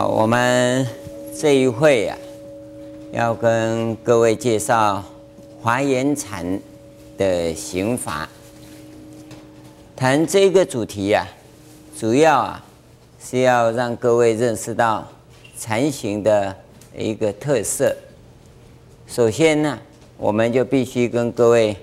[0.00, 0.86] 好，我们
[1.38, 2.16] 这一会啊，
[3.12, 5.04] 要跟各位介绍
[5.60, 6.58] 华严禅
[7.18, 8.26] 的行法。
[9.94, 11.28] 谈这个主题呀、啊，
[11.98, 12.64] 主要啊
[13.22, 15.06] 是要让各位认识到
[15.58, 16.56] 禅行的
[16.96, 17.94] 一个特色。
[19.06, 19.78] 首先呢，
[20.16, 21.76] 我们就必须跟各位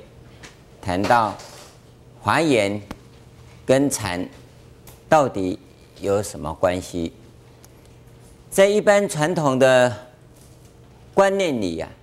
[0.81, 1.35] 谈到
[2.19, 2.81] 华严
[3.63, 4.27] 跟禅
[5.07, 5.59] 到底
[6.01, 7.13] 有什么关系。
[8.49, 9.93] 在一般传统的
[11.13, 11.93] 观念里呀、啊，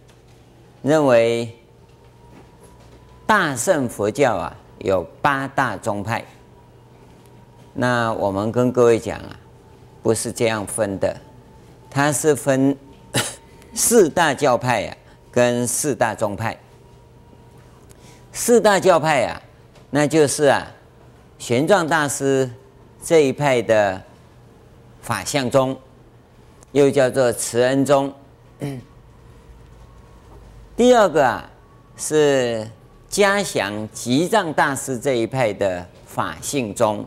[0.82, 1.56] 认为
[3.26, 6.24] 大乘佛教啊有八大宗派。
[7.72, 9.36] 那我们跟各位讲啊，
[10.02, 11.16] 不是这样分的，
[11.90, 12.76] 它是分
[13.74, 16.56] 四大教派呀、啊，跟四大宗派。
[18.32, 19.42] 四大教派啊，
[19.90, 20.66] 那就是啊，
[21.38, 22.48] 玄奘大师
[23.02, 24.00] 这一派的
[25.00, 25.76] 法相宗。
[26.74, 28.12] 又叫做慈恩宗。
[30.76, 31.48] 第二个啊，
[31.96, 32.68] 是
[33.08, 37.06] 嘉祥吉藏大师这一派的法性宗，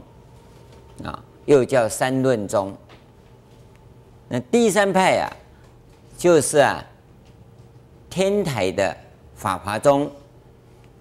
[1.04, 2.74] 啊，又叫三论宗。
[4.30, 5.28] 那第三派啊，
[6.18, 6.82] 就是啊，
[8.10, 8.96] 天台的
[9.36, 10.10] 法华宗，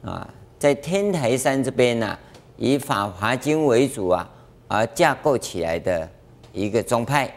[0.02, 2.18] 啊，在天台山这边呢、啊，
[2.56, 4.28] 以《法华经》为主啊，
[4.66, 6.10] 而架构起来的
[6.52, 7.32] 一个宗派。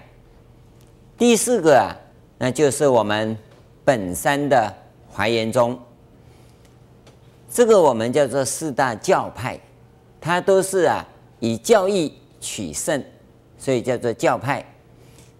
[1.19, 1.91] 第四个啊，
[2.37, 3.37] 那就是我们
[3.83, 4.73] 本山的
[5.09, 5.77] 华严宗。
[7.51, 9.59] 这个我们叫做四大教派，
[10.21, 11.05] 它都是啊
[11.41, 13.03] 以教义取胜，
[13.57, 14.65] 所以叫做教派。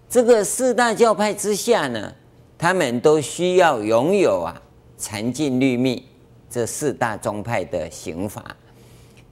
[0.09, 2.14] 这个四大教派之下呢，
[2.58, 4.61] 他们都需要拥有啊
[4.97, 6.05] 禅净律密
[6.49, 8.53] 这四大宗派的行法。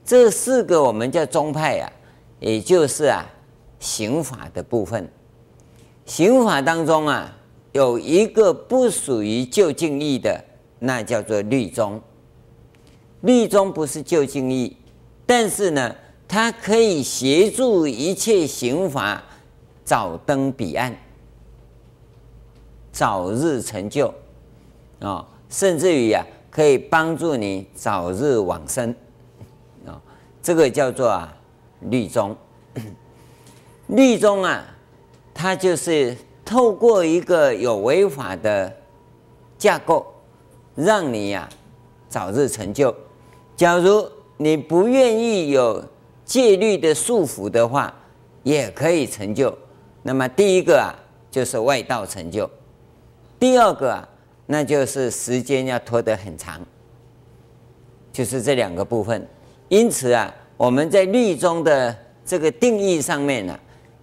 [0.02, 1.92] 这四个我们叫宗派啊，
[2.40, 3.26] 也就是啊
[3.78, 5.06] 行法的部分。
[6.08, 7.36] 刑法当中啊，
[7.72, 10.42] 有一个不属于究竟义的，
[10.78, 12.00] 那叫做律宗。
[13.20, 14.74] 律宗不是究竟义，
[15.26, 15.94] 但是呢，
[16.26, 19.22] 它可以协助一切刑法
[19.84, 20.96] 早登彼岸，
[22.90, 24.12] 早日成就
[25.00, 28.96] 啊、甚至于啊，可以帮助你早日往生
[29.86, 30.00] 啊、
[30.42, 31.36] 这个叫做啊
[31.82, 32.34] 律宗。
[33.88, 34.74] 律宗啊。
[35.40, 38.76] 它就是透过一个有违法的
[39.56, 40.04] 架构，
[40.74, 41.54] 让你呀、啊、
[42.08, 42.92] 早日成就。
[43.56, 44.04] 假如
[44.36, 45.80] 你不愿意有
[46.24, 47.94] 戒律的束缚的话，
[48.42, 49.56] 也可以成就。
[50.02, 50.90] 那么第一个啊，
[51.30, 52.44] 就是外道成就；
[53.38, 54.08] 第二个啊，
[54.46, 56.60] 那就是时间要拖得很长，
[58.12, 59.24] 就是这两个部分。
[59.68, 61.96] 因此啊，我们在律宗的
[62.26, 63.56] 这个定义上面呢、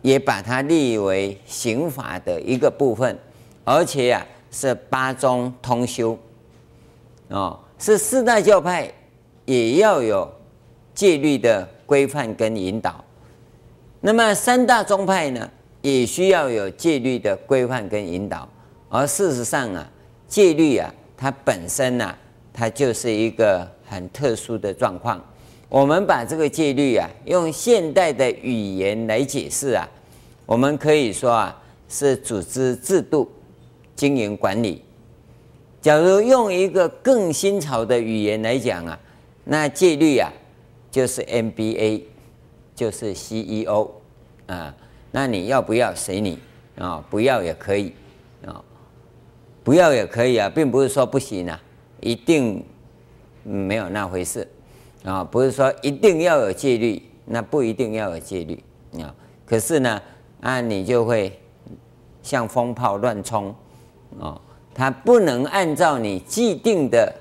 [0.06, 3.18] 也把它立为刑法的一个部分，
[3.64, 6.16] 而且啊是八宗通修，
[7.30, 8.88] 哦，是四大教派
[9.46, 10.32] 也要有
[10.94, 13.04] 戒律的规范跟引导。
[14.00, 15.50] 那么三大宗派呢，
[15.82, 18.48] 也需要有戒律的规范跟引导。
[18.90, 19.90] 而事实上啊，
[20.28, 22.18] 戒律啊，它本身呢、啊，
[22.54, 25.20] 它就是一个很特殊的状况。
[25.68, 29.90] 我们把这个戒律啊，用现代的语言来解释啊。
[30.46, 33.32] 我们可以说啊，是组织制度、
[33.96, 34.82] 经营管理。
[35.82, 39.00] 假如用一个更新潮的语言来讲啊，
[39.44, 40.32] 那戒律啊，
[40.92, 42.04] 就是 MBA，
[42.76, 43.90] 就是 CEO
[44.48, 44.76] 啊。
[45.12, 46.40] 那你要不要随你
[46.78, 47.04] 啊？
[47.10, 47.94] 不要也可以
[48.46, 48.64] 啊，
[49.64, 51.62] 不要也可以啊，并不是说不行啊，
[52.02, 52.64] 一定
[53.44, 54.48] 没有那回事
[55.04, 55.24] 啊。
[55.24, 58.62] 不是说一定要有戒律，那不一定要有戒律
[59.02, 59.14] 啊。
[59.46, 60.02] 可是呢，
[60.46, 61.42] 啊，你就会
[62.22, 63.54] 像风炮乱冲，
[64.20, 64.40] 哦，
[64.76, 67.12] 它不能按照你既定的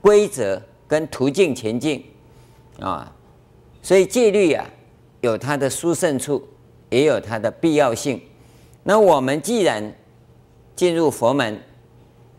[0.00, 0.58] 规则
[0.88, 2.02] 跟途径前进，
[2.80, 3.12] 啊，
[3.82, 4.64] 所以戒律啊，
[5.20, 6.48] 有它的殊胜处，
[6.88, 8.22] 也有它的必要性。
[8.82, 9.92] 那我们既然
[10.74, 11.60] 进入佛门，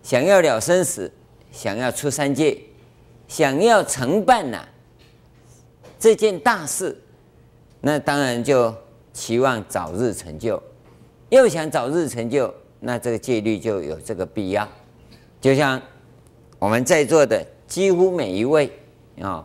[0.01, 1.11] 想要了生死，
[1.51, 2.59] 想要出三界，
[3.27, 4.67] 想要承办呐、
[5.99, 6.99] 这件大事，
[7.81, 8.73] 那当然就。
[9.17, 10.61] 期望早日成就，
[11.29, 14.65] 又想早日成就，那这个戒律就有这个必要。
[15.41, 15.81] 就像
[16.59, 18.71] 我们在座的几乎每一位
[19.19, 19.43] 啊，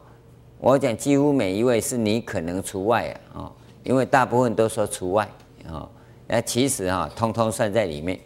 [0.58, 3.50] 我讲几乎每一位是你可能除外啊，
[3.82, 5.26] 因为大部分都说除外
[5.66, 5.88] 啊，
[6.28, 8.20] 那其实啊，通通算在里面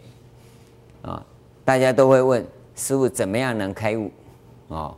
[1.01, 1.25] 啊。
[1.63, 2.45] 大家都会问
[2.75, 4.11] 师父怎么样能开悟
[4.67, 4.93] 啊？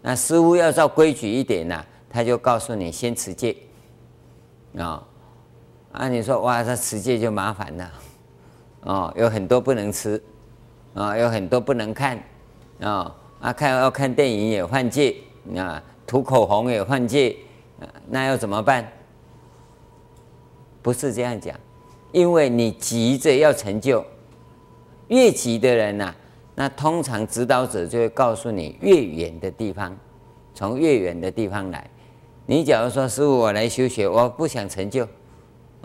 [0.00, 3.54] 那师父要照规矩一点呢，他就告诉你先持戒
[4.78, 5.06] 啊。
[5.96, 7.92] 啊，你说哇，这持戒就麻烦了，
[8.82, 10.22] 哦，有很多不能吃，
[10.92, 12.18] 啊、有很多不能看，
[12.80, 15.16] 啊、哦，啊，看要看电影也犯戒，
[15.56, 17.34] 啊，涂口红也犯戒，
[18.08, 18.86] 那要怎么办？
[20.82, 21.58] 不是这样讲，
[22.12, 24.04] 因为你急着要成就，
[25.08, 26.14] 越急的人呐、
[26.54, 29.96] 那通常指导者就会告诉你越远的地方，
[30.54, 31.88] 从越远的地方来。
[32.44, 35.08] 你假如说师傅，我来修学，我不想成就。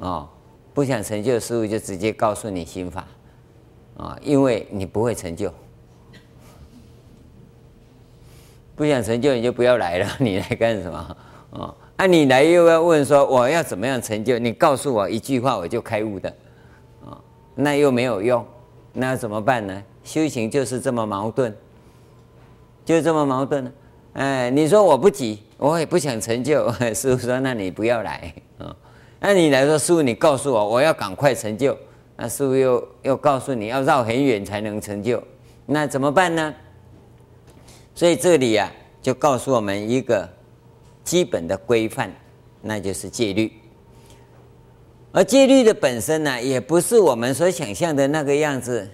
[0.01, 0.27] 哦，
[0.74, 3.06] 不想成就，师父就直接告诉你心法，
[3.98, 5.53] 啊，因为你不会成就，
[8.75, 11.18] 不想成就你就不要来了，你来干什么？
[11.51, 14.39] 啊，那你来又要问说我要怎么样成就？
[14.39, 16.30] 你告诉我一句话我就开悟的，
[17.06, 17.15] 啊，
[17.53, 18.44] 那又没有用，
[18.94, 19.83] 那怎么办呢？
[20.03, 21.56] 修行就是这么矛盾，
[22.83, 23.71] 就这么矛盾呢。
[24.13, 28.33] 哎，你说我不急，我也不想成就，师父说那你不要来。
[29.23, 31.77] 那你来说，师父，你告诉我，我要赶快成就。
[32.18, 35.21] 那师父又又告诉你要绕很远才能成就，
[35.68, 36.51] 那怎么办呢？
[37.94, 40.27] 所以这里啊，就告诉我们一个
[41.03, 42.12] 基本的规范，
[42.63, 43.51] 那就是戒律。
[45.12, 48.89] 而戒律的本身呢，也不是我们所想象的那个样子。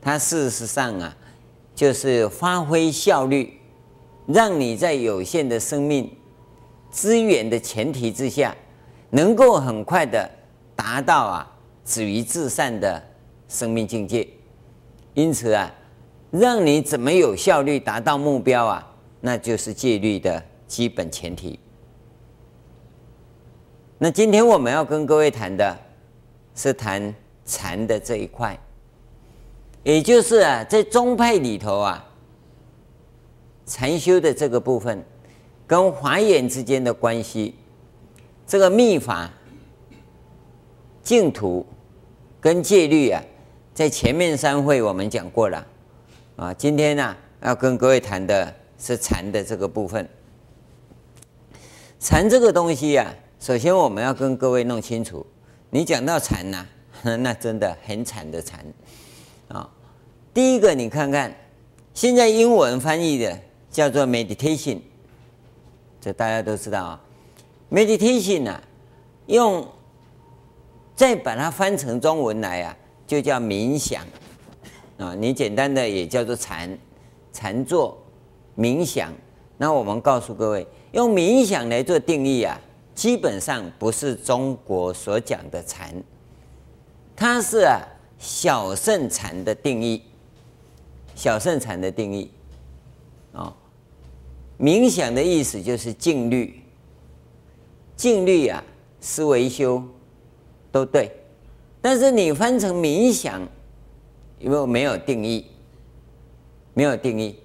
[0.00, 1.16] 它事实上啊，
[1.74, 3.58] 就是发挥效率，
[4.28, 6.08] 让你在有限的生命。
[6.90, 8.54] 资源的前提之下，
[9.10, 10.28] 能够很快的
[10.74, 13.02] 达到啊止于至善的
[13.48, 14.26] 生命境界。
[15.14, 15.72] 因此啊，
[16.30, 21.58] 让你怎么有效率达到目标啊，那就是戒律的基本前提。
[23.98, 25.76] 那今天我们要跟各位谈的
[26.54, 27.14] 是谈
[27.44, 28.58] 禅的这一块，
[29.82, 32.04] 也就是啊，在宗派里头啊，
[33.66, 35.04] 禅修的这个部分。
[35.68, 37.54] 跟华严之间的关系，
[38.46, 39.30] 这个密法、
[41.02, 41.66] 净土
[42.40, 43.22] 跟戒律啊，
[43.74, 45.66] 在前面三会我们讲过了
[46.36, 46.54] 啊。
[46.54, 50.08] 今天呢，要跟各位谈的是禅的这个部分。
[52.00, 55.26] 禅这个东西啊，首先我们要跟各位弄清楚，
[55.68, 56.66] 你讲到禅呐，
[57.20, 58.64] 那真的很惨的禅
[59.48, 59.68] 啊。
[60.32, 61.36] 第一个，你看看
[61.92, 63.38] 现在英文翻译的
[63.70, 64.78] 叫做 meditation。
[66.12, 67.00] 大家都知道啊
[67.70, 68.62] ，meditation 啊，
[69.26, 69.66] 用
[70.94, 72.76] 再把它翻成中文来啊，
[73.06, 74.02] 就叫冥想
[74.98, 75.14] 啊。
[75.14, 76.76] 你简单的也叫做禅，
[77.32, 77.96] 禅坐、
[78.56, 79.12] 冥想。
[79.56, 82.60] 那我们告诉各位，用冥想来做定义啊，
[82.94, 85.92] 基本上不是中国所讲的禅，
[87.16, 87.80] 它是啊
[88.18, 90.02] 小圣禅的定义，
[91.14, 92.30] 小圣禅的定义
[93.32, 93.54] 啊。
[94.58, 96.60] 冥想的意思就是静虑，
[97.96, 98.62] 静虑啊，
[99.00, 99.82] 思维修
[100.72, 101.10] 都对，
[101.80, 103.40] 但是你翻成冥想，
[104.40, 105.46] 因为没有定义，
[106.74, 107.36] 没有定义，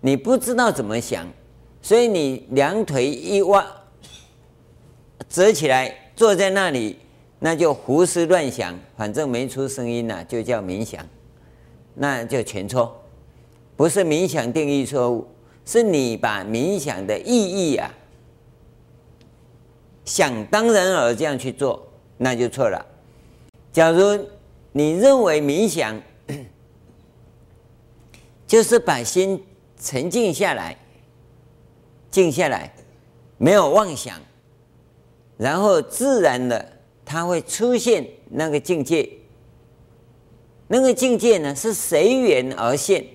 [0.00, 1.24] 你不知道怎么想，
[1.80, 3.64] 所以你两腿一弯，
[5.28, 6.96] 折起来坐在那里，
[7.38, 11.06] 那就胡思乱想，反正没出声音呐，就叫冥想，
[11.94, 13.00] 那就全错，
[13.76, 15.24] 不是冥想定义错误。
[15.70, 17.94] 是你把冥想的意义啊，
[20.04, 21.86] 想当然而这样去做，
[22.16, 22.84] 那就错了。
[23.70, 24.18] 假如
[24.72, 26.02] 你认为冥想
[28.48, 29.40] 就是把心
[29.80, 30.76] 沉静下来，
[32.10, 32.74] 静下来，
[33.38, 34.20] 没有妄想，
[35.36, 36.72] 然后自然的
[37.04, 39.08] 它会出现那个境界，
[40.66, 43.06] 那个境界呢是随缘而现。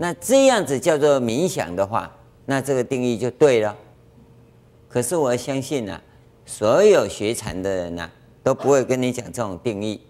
[0.00, 3.76] 那这样子叫做冥想的话，那这个定义就对了。
[4.88, 6.02] 可是我相信呢、啊，
[6.46, 8.08] 所有学禅的人呢、
[8.44, 10.00] 都不会跟你讲这种定义。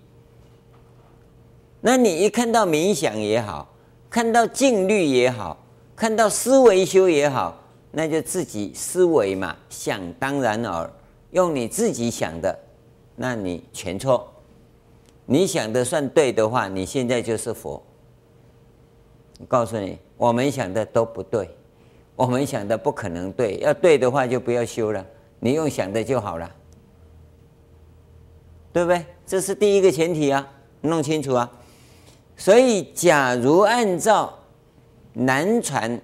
[1.80, 3.66] 那你一看到冥想也好，
[4.10, 5.56] 看到静虑也好，
[5.96, 7.58] 看到思维修也好，
[7.90, 10.90] 那就自己思维嘛，想当然耳，
[11.30, 12.54] 用你自己想的，
[13.16, 14.30] 那你全错。
[15.24, 17.82] 你想的算对的话，你现在就是佛。
[19.46, 21.48] 告诉你，我们想的都不对，
[22.16, 23.56] 我们想的不可能对。
[23.58, 25.04] 要对的话，就不要修了，
[25.38, 26.54] 你用想的就好了，
[28.72, 29.04] 对不对？
[29.24, 30.46] 这是第一个前提啊，
[30.80, 31.50] 弄清楚啊。
[32.36, 34.36] 所以，假如按照
[35.12, 36.00] 南传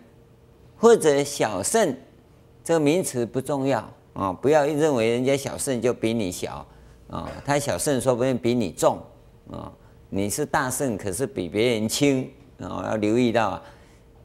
[0.77, 1.97] 或者小乘
[2.63, 6.67] 这个名词不重要啊，不要认为人家小乘就比你小
[7.09, 8.99] 啊，他小乘说不定比你重
[9.51, 9.73] 啊，
[10.09, 12.31] 你是大乘，可是比别人轻。
[12.59, 13.63] 哦，要留意到啊！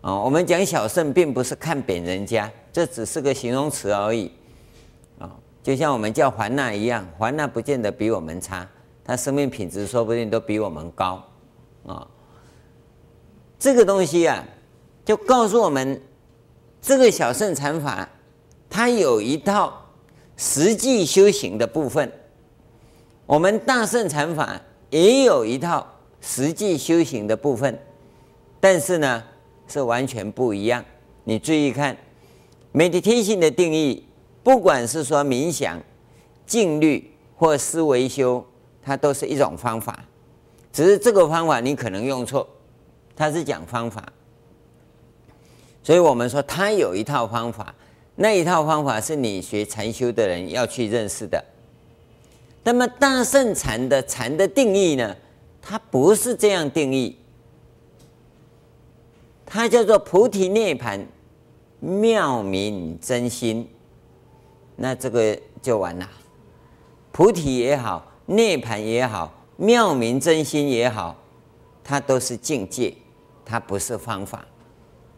[0.01, 4.31] 哦，我们讲小乘，并不是看扁人家，这只是个形容词而已。
[5.17, 5.29] 啊，
[5.61, 8.67] 就像我们叫环那一样，环那不见得比我们差，
[9.03, 11.21] 他生命品质说不定都比我们高
[11.85, 12.07] 啊。
[13.57, 14.41] 这个东西啊，
[15.03, 16.01] 就告诉我们，
[16.81, 18.07] 这个小圣禅法，
[18.69, 19.73] 它有一套
[20.37, 22.07] 实际修行的部分；
[23.25, 25.85] 我们大圣禅法也有一套
[26.21, 27.77] 实际修行的部分，
[28.59, 29.23] 但是呢，
[29.67, 30.83] 是完全不一样。
[31.23, 31.95] 你注意看
[32.73, 34.05] ，meditation 的定义，
[34.43, 35.81] 不管是说冥想、
[36.45, 38.45] 静虑或思维修，
[38.83, 40.03] 它都是一种方法，
[40.73, 42.47] 只是这个方法你可能用错。
[43.15, 44.11] 它是讲方法，
[45.83, 47.75] 所以我们说它有一套方法，
[48.15, 51.43] 那一套方法是你学禅修的人要去认识的。
[52.63, 55.15] 那么大圣禅的禅的定义呢？
[55.61, 57.17] 它不是这样定义，
[59.51, 61.03] 它叫做菩提涅槃
[61.79, 63.67] 妙明真心。
[64.75, 66.07] 那这个就完了，
[67.11, 71.15] 菩提也好，涅槃也好，妙明真心也好，
[71.83, 72.95] 它都是境界。
[73.43, 74.45] 它不是方法，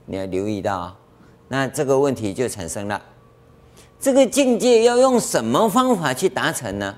[0.05, 0.97] 你要留意到啊。
[1.49, 3.01] 那这个问题就产生了：
[3.99, 6.97] 这个境界要用什么方法去达成呢？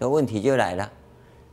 [0.00, 0.90] 这问题就来了。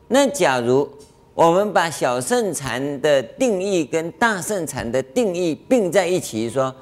[0.07, 0.89] 那假如
[1.35, 6.73] 我们把小圣禅的定义跟大圣禅的定义并在一起，说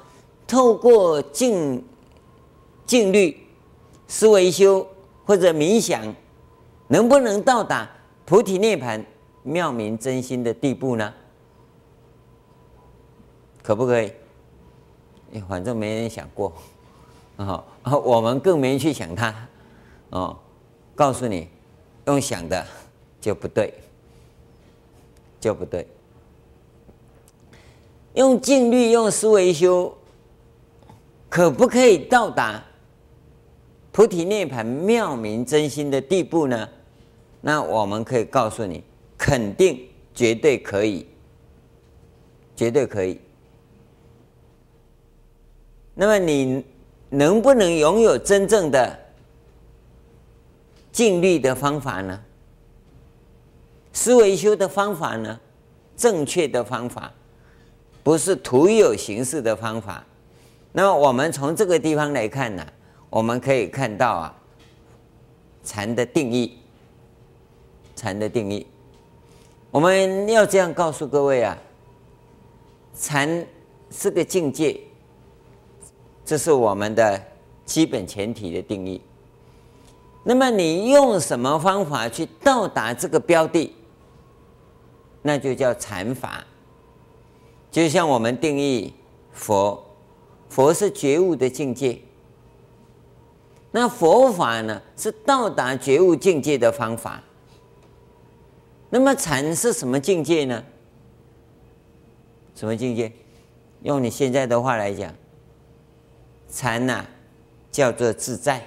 [0.46, 1.84] 透过静
[2.86, 3.36] 静虑、
[4.06, 4.86] 思维修
[5.24, 6.14] 或者冥想，
[6.86, 7.90] 能不能到达
[8.24, 9.04] 菩提涅槃
[9.42, 11.12] 妙明真心的地步呢？
[13.60, 14.12] 可不可以？
[15.48, 16.52] 反正没人想过，
[17.36, 17.64] 啊，
[18.04, 19.34] 我们更没去想它，
[20.10, 20.38] 哦，
[20.94, 21.48] 告诉你，
[22.06, 22.64] 用想的
[23.20, 23.74] 就不对，
[25.44, 25.86] 就不对。
[28.14, 29.94] 用静虑、用思维修，
[31.28, 32.64] 可不可以到达
[33.92, 36.66] 菩提涅槃妙明真心的地步呢？
[37.42, 38.82] 那我们可以告诉你，
[39.18, 41.06] 肯定、绝对可以，
[42.56, 43.20] 绝对可以。
[45.92, 46.64] 那么你
[47.10, 48.98] 能不能拥有真正的
[50.90, 52.18] 静虑的方法呢？
[53.94, 55.40] 思维修的方法呢？
[55.96, 57.10] 正确的方法，
[58.02, 60.04] 不是徒有形式的方法。
[60.72, 62.66] 那么我们从这个地方来看呢，
[63.08, 64.36] 我们可以看到啊，
[65.62, 66.58] 禅的定义，
[67.94, 68.66] 禅的定义，
[69.70, 71.56] 我们要这样告诉各位啊，
[72.98, 73.46] 禅
[73.90, 74.78] 是个境界。
[76.24, 77.22] 这是我们的
[77.64, 79.00] 基本前提的定义。
[80.24, 83.72] 那么你用什么方法去到达这个标的，
[85.26, 86.44] 那就叫禅法。
[87.70, 88.92] 就像我们定义
[89.32, 89.82] 佛，
[90.50, 91.98] 佛是觉悟的境界。
[93.70, 97.22] 那佛法呢，是到达觉悟境界的方法。
[98.90, 100.62] 那么禅是什么境界呢？
[102.54, 103.10] 什么境界？
[103.82, 105.12] 用你现在的话来讲。
[106.50, 107.04] 禅呐、
[107.72, 108.64] 叫做自在。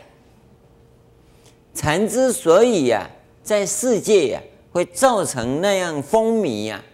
[1.74, 3.08] 禅之所以呀、
[3.44, 4.42] 在世界呀、
[4.78, 6.86] 会造成那样风靡呀、啊，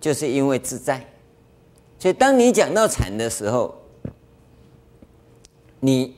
[0.00, 0.98] 就是因为自在。
[1.96, 3.72] 所以，当你讲到禅的时候，
[5.78, 6.16] 你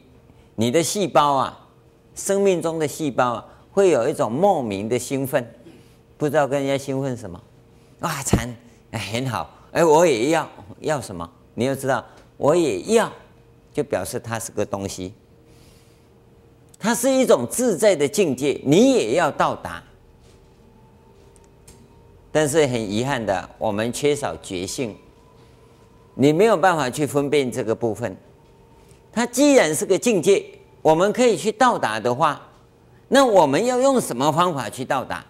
[0.55, 1.69] 你的细胞啊，
[2.15, 5.47] 生命中的细胞啊，会有一种莫名的兴奋，
[6.17, 7.39] 不知道跟人家兴奋什么。
[8.01, 8.49] 哇，禅
[8.93, 10.51] 哎很好，哎我也要
[10.81, 11.31] 要什么？
[11.53, 12.03] 你要知道，
[12.39, 13.13] 我也要。
[13.71, 15.13] 就表示它是个东西，
[16.81, 19.85] 它是一种自在的境界，你也要到达。
[22.31, 24.97] 但是很遗憾的，我们缺少觉性，
[26.15, 28.17] 你没有办法去分辨这个部分。
[29.13, 30.45] 它既然是个境界，
[30.83, 32.41] 我们可以去到达的话，
[33.09, 35.25] 那我们要用什么方法去到达？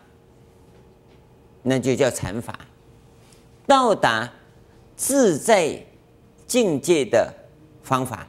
[1.63, 2.59] 那就叫禅法，
[3.67, 4.31] 到达
[4.97, 5.81] 自在
[6.47, 7.33] 境界的
[7.83, 8.27] 方法。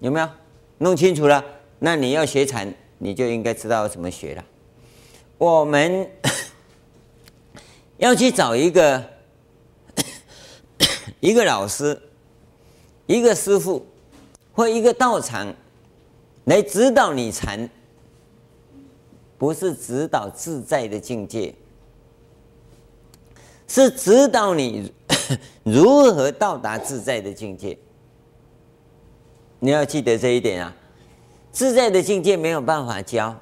[0.00, 0.28] 有没有
[0.78, 1.42] 弄清楚了？
[1.78, 4.44] 那你要学禅，你就应该知道怎么学了。
[5.38, 6.08] 我们
[8.04, 9.02] 要去找一个
[11.20, 11.98] 一个老师、
[13.06, 13.86] 一个师傅
[14.52, 15.54] 或一个道场
[16.44, 17.66] 来指导你禅，
[19.38, 21.54] 不是指导自在的境界，
[23.66, 24.92] 是指导你
[25.64, 27.78] 如何到达自在的境界。
[29.60, 30.76] 你要记得这一点啊！
[31.52, 33.34] 自在的境界没有办法教，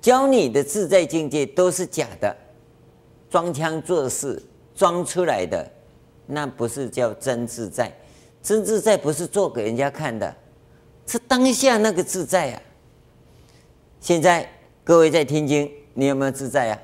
[0.00, 2.36] 教你的自在境界都是假的，
[3.34, 4.40] 装腔作势
[4.76, 5.68] 装出来的，
[6.24, 7.92] 那不是叫真自在。
[8.40, 10.32] 真自在不是做给人家看的，
[11.04, 12.62] 是当下那个自在啊。
[14.00, 14.48] 现在
[14.84, 16.78] 各位在听经，你有没有自在啊？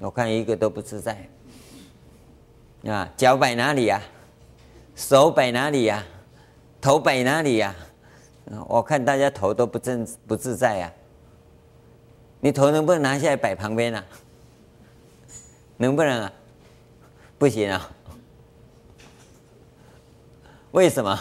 [0.00, 1.26] 我看一个都不自在。
[2.84, 4.02] 啊，脚摆哪里呀？
[4.94, 6.04] 手摆哪里呀？
[6.78, 7.74] 头摆哪里呀？
[8.68, 10.92] 我看大家头都不正不自在呀。
[12.44, 14.04] 你头能不能拿下来摆旁边啊？
[15.78, 16.30] 能不能啊？
[17.38, 17.90] 不行啊。
[20.72, 21.18] 为什么？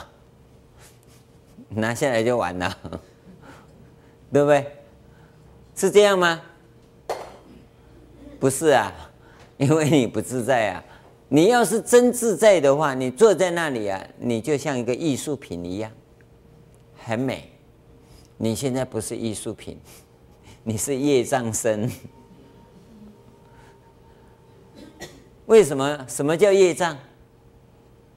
[1.69, 2.77] 拿下来就完了，
[4.33, 4.69] 对不对？
[5.73, 6.41] 是这样吗？
[8.37, 8.91] 不是啊，
[9.55, 10.83] 因为你不自在啊。
[11.29, 15.89] 你要是真自在的话，你坐在那里啊，你就像一个艺术品一样，
[16.97, 17.49] 很美。
[18.35, 19.79] 你现在不是艺术品，
[20.63, 21.91] 你是业障身。
[25.45, 26.05] 为什么？
[26.07, 26.97] 什么叫业障？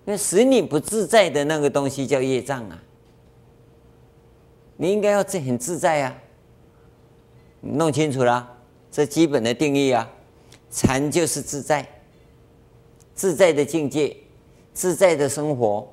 [0.04, 2.80] 那使你不自在的那个东西叫业障啊！
[4.76, 6.16] 你应该要自很自在啊！
[7.60, 8.56] 弄清楚了，
[8.92, 10.08] 这基本的定义啊，
[10.70, 11.84] 禅就是自在，
[13.16, 14.16] 自在的境界，
[14.72, 15.92] 自在的生活，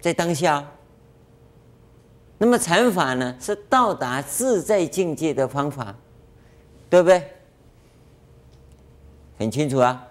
[0.00, 0.68] 在当下。
[2.38, 5.94] 那么禅法呢，是到达自在境界的方法，
[6.90, 7.22] 对不对？
[9.38, 10.06] 很清楚啊。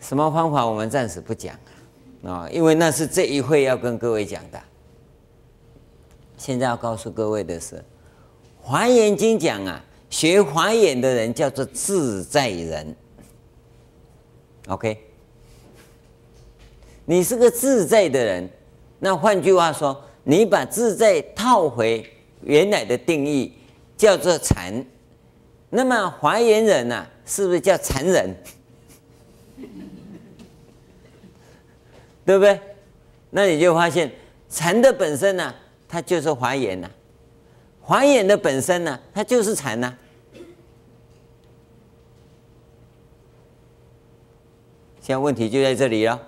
[0.00, 1.54] 什么方法我们暂时不讲
[2.24, 4.60] 啊，因为那是这一会要跟各位讲的。
[6.36, 7.76] 现在要告诉各位的是，
[8.60, 12.96] 《华严经》讲啊，学华严的人叫做自在人。
[14.68, 14.96] OK，
[17.04, 18.48] 你是个自在的人，
[18.98, 22.04] 那换句话说，你把自在套回
[22.42, 23.52] 原来的定义，
[23.96, 24.84] 叫做禅。
[25.70, 28.34] 那么华严人呢、是不是叫禅人？
[32.24, 32.58] 对不对？
[33.30, 34.10] 那你就发现
[34.48, 35.54] 禅的本身呢、
[35.86, 36.88] 它就是华严呐；
[37.80, 39.94] 华严的本身呢、它就是禅呐、
[45.00, 46.20] 现在问题就在这里了。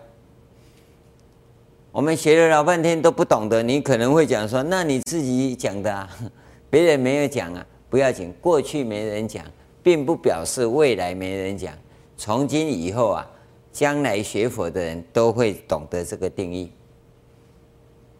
[1.93, 6.09] 我们学了老半天都不懂得，你可能会讲说：“那你自己讲的啊，
[6.71, 8.33] 别人没有讲啊，不要紧。
[8.41, 9.45] 过去没人讲，
[9.83, 11.75] 并不表示未来没人讲。
[12.17, 13.27] 从今以后啊。”
[13.73, 16.73] 将来学佛的人都会懂得这个定义，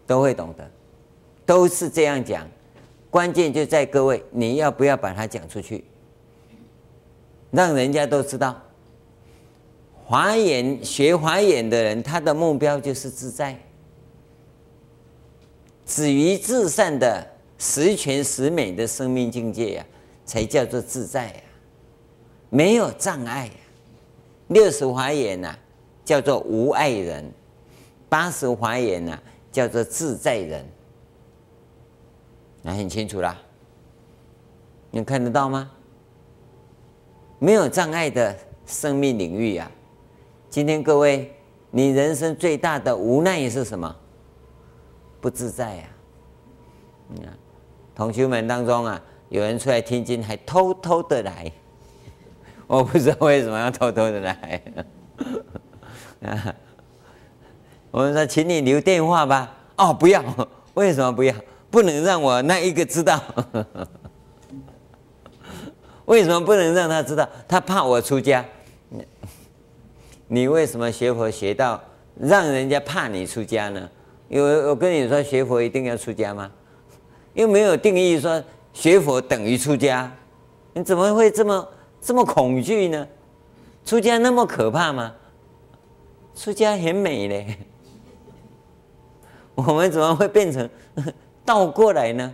[0.07, 0.65] 都会懂得，
[1.45, 2.47] 都是这样讲。
[3.09, 5.83] 关键就在各位，你要不要把它讲出去，
[7.51, 8.61] 让人家都知道。
[10.05, 13.57] 华严学华严的人，他的目标就是自在，
[15.85, 17.25] 止于至善的
[17.57, 19.85] 十全十美的生命境界呀、
[20.25, 21.47] 才叫做自在呀、啊，
[22.49, 23.49] 没有障碍。
[24.47, 25.55] 六十华严呐，
[26.03, 27.23] 叫做无碍人；
[28.09, 29.17] 八十华严呐，
[29.49, 30.65] 叫做自在人。
[32.61, 33.41] 那很清楚啦，
[34.91, 35.71] 你看得到吗？
[37.39, 39.71] 没有障碍的生命领域啊！
[40.51, 41.33] 今天各位，
[41.69, 43.95] 你人生最大的无奈是什么？
[45.21, 45.83] 不自在呀！
[47.07, 47.31] 你看，
[47.95, 51.49] 同学们当中啊，有人出来听经，还偷偷的来。
[52.67, 54.61] 我不知道为什么要偷偷的来，
[57.89, 59.55] 我们说，请你留电话吧。
[59.77, 60.21] 哦，不要，
[60.73, 61.33] 为什么不要？
[61.69, 63.17] 不能让我那一个知道。
[66.07, 67.25] 为什么不能让他知道？
[67.47, 68.45] 他怕我出家。
[70.33, 71.77] 你为什么学佛学到
[72.17, 73.89] 让人家怕你出家呢？
[74.29, 76.49] 因为我跟你说，学佛一定要出家吗？
[77.33, 78.41] 又没有定义说
[78.71, 80.09] 学佛等于出家，
[80.71, 81.67] 你怎么会这么？
[81.99, 83.05] 这么恐惧呢？
[83.85, 85.13] 出家那么可怕吗？
[86.33, 87.57] 出家很美嘞。
[89.55, 90.69] 我们怎么会变成
[91.43, 92.33] 倒过来呢？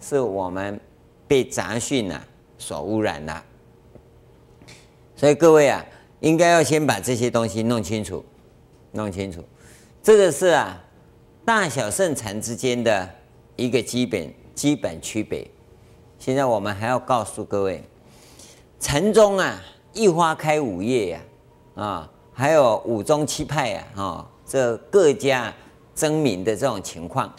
[0.00, 0.78] 是我们
[1.26, 2.24] 被杂讯啊
[2.56, 3.44] 所污染了。
[5.16, 5.84] 所以各位啊，
[6.24, 8.24] 应该要先把这些东西弄清楚，
[8.92, 9.44] 弄清楚。
[10.02, 10.82] 这个是啊，
[11.44, 13.06] 大小圣禅之间的
[13.56, 15.46] 一个基本基本区别。
[16.18, 17.84] 现在我们还要告诉各位，
[18.80, 19.60] 禅宗啊，
[19.92, 21.20] 一花开五叶呀，
[21.74, 25.52] 啊，还有五宗七派呀，啊，这各家
[25.94, 27.30] 争鸣的这种情况，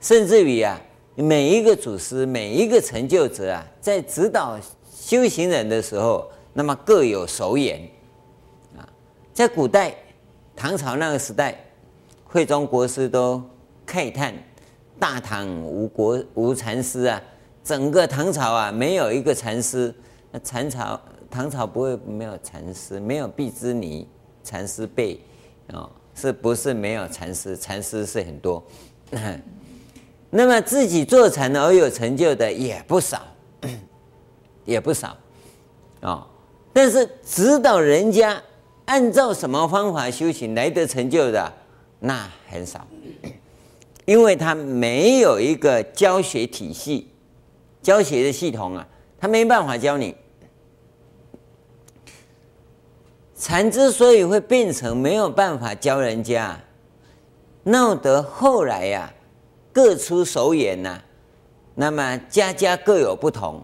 [0.00, 0.80] 甚至于啊，
[1.16, 4.56] 每一个祖师、每一个成就者啊，在指导
[4.96, 7.80] 修行人的时候，那么各有手眼。
[9.36, 9.94] 在古代
[10.56, 11.54] 唐朝那个时代，
[12.24, 13.38] 慧忠国师都
[13.86, 14.32] 慨叹：
[14.98, 17.22] 大唐无国无禅师啊。
[17.62, 19.94] 整个唐朝啊，没有一个禅师。
[20.30, 20.98] 那禅朝
[21.30, 24.08] 唐朝不会没有禅师，没有毕之尼
[24.42, 25.20] 禅师辈
[25.70, 27.54] 啊，是不是没有禅师？
[27.54, 28.64] 禅师是很多。
[30.30, 33.20] 那么自己做禅而有成就的也不少，
[34.64, 35.08] 也不少
[36.00, 36.26] 啊、哦。
[36.72, 38.42] 但是指导人家
[38.86, 41.52] 按照什么方法修行来得成就的，
[42.00, 42.86] 那很少，
[44.04, 47.10] 因为他没有一个教学体系、
[47.82, 48.86] 教学的系统啊，
[49.20, 50.14] 他没办法教你。
[53.38, 56.58] 禅之所以会变成没有办法教人家，
[57.64, 59.12] 闹得后来呀、
[59.72, 61.02] 各出手眼呐、
[61.74, 63.62] 那么家家各有不同。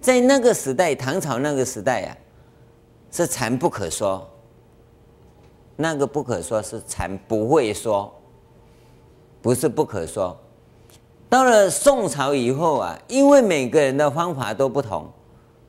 [0.00, 2.16] 在那个时代，唐朝那个时代啊，
[3.10, 4.30] 是禅不可说。
[5.76, 8.12] 那个不可说是禅不会说，
[9.42, 10.36] 不是不可说。
[11.28, 15.10] 到了宋朝以后啊，因为每个人的方法都不同，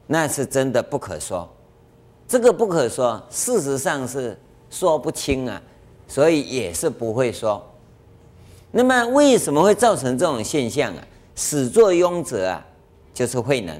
[0.05, 1.49] 那是真的不可说。
[2.27, 4.37] 这个不可说，事实上是
[4.69, 5.61] 说不清啊，
[6.07, 7.63] 所以也是不会说。
[8.71, 11.07] 那么为什么会造成这种现象啊？
[11.35, 12.65] 始作俑者啊，
[13.13, 13.75] 就是慧能。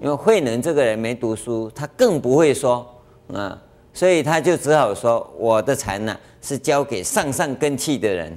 [0.00, 2.86] 因为慧能这个人没读书，他更不会说
[3.32, 3.60] 啊，
[3.98, 8.32] 所以他就只好说：“我的禅呢、是交给上上根器的人，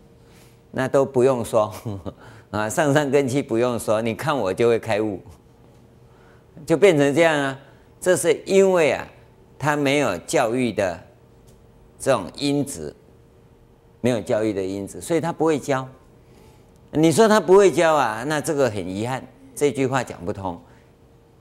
[0.72, 1.70] 那都不用说
[2.50, 5.20] 啊，上上根器不用说，你看我就会开悟，
[6.64, 7.58] 就变成这样啊。
[8.00, 9.06] 这是因为啊，
[9.58, 10.98] 他没有教育的
[11.98, 12.96] 这种因子。”
[14.00, 15.86] 没有教育的因子，所以他不会教。
[16.92, 18.24] 你说他不会教啊？
[18.26, 19.22] 那这个很遗憾，
[19.54, 20.58] 这句话讲不通。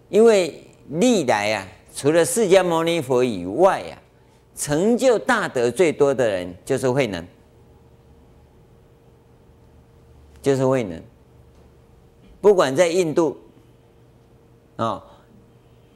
[0.10, 3.98] 因为历来啊，除了释迦牟尼佛以外啊，
[4.54, 7.26] 成就大德最多的人就是慧能，
[10.42, 11.02] 就是慧能。
[12.42, 13.38] 不管在印度
[14.76, 15.04] 啊、哦，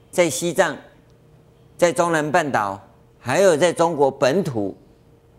[0.09, 0.75] 在西藏，
[1.77, 2.81] 在中南半岛，
[3.19, 4.75] 还有在中国本土。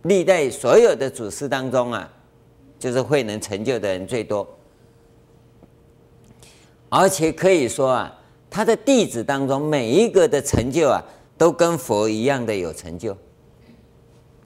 [0.03, 2.11] 历代所有的祖师当中啊，
[2.79, 4.47] 就是慧能成就的人最多，
[6.89, 8.20] 而且可以说啊，
[8.51, 11.01] 他的弟子当中每一个的成就啊，
[11.39, 13.17] 都跟佛一样的有成就。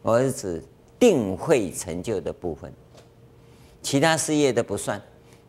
[0.03, 0.63] 我是指
[0.99, 2.73] 定会成就的部分，
[3.83, 5.01] 其他事业的不算。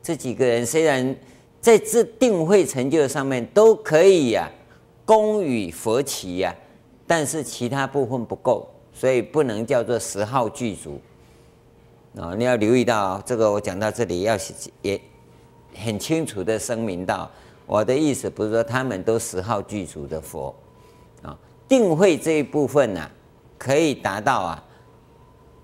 [0.02, 1.16] 这几个人虽然
[1.60, 4.50] 在这定会成就上面都可以呀、啊，
[5.06, 6.56] 恭与佛齐呀，
[7.06, 8.68] 但是其他部分不够。
[8.98, 11.02] 所以不能叫做十号具足
[12.18, 12.34] 啊！
[12.38, 14.38] 你要留意到这个，我讲到这里要
[14.82, 14.98] 也
[15.74, 17.30] 很清楚的声明到，
[17.66, 20.56] 我的意思不是说他们都十号具足的佛
[21.22, 23.12] 啊，定慧这一部分呢、啊，
[23.58, 24.64] 可以达到啊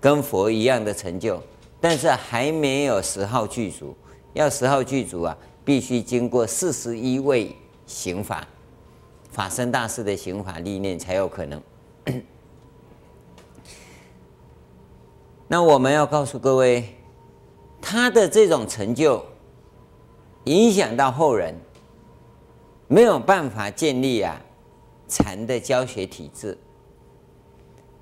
[0.00, 1.40] 跟佛一样的成就，
[1.80, 3.94] 但是还没有十号具足。
[4.34, 7.54] 要十号具足啊，必须经过四十一位
[7.86, 8.46] 行法，
[9.30, 11.62] 法身大士的行法历练才有可能。
[15.46, 16.96] 那我们要告诉各位，
[17.80, 19.22] 他的这种成就
[20.44, 21.54] 影响到后人，
[22.92, 24.38] 没有办法建立啊
[25.08, 26.58] 禅的教学体制。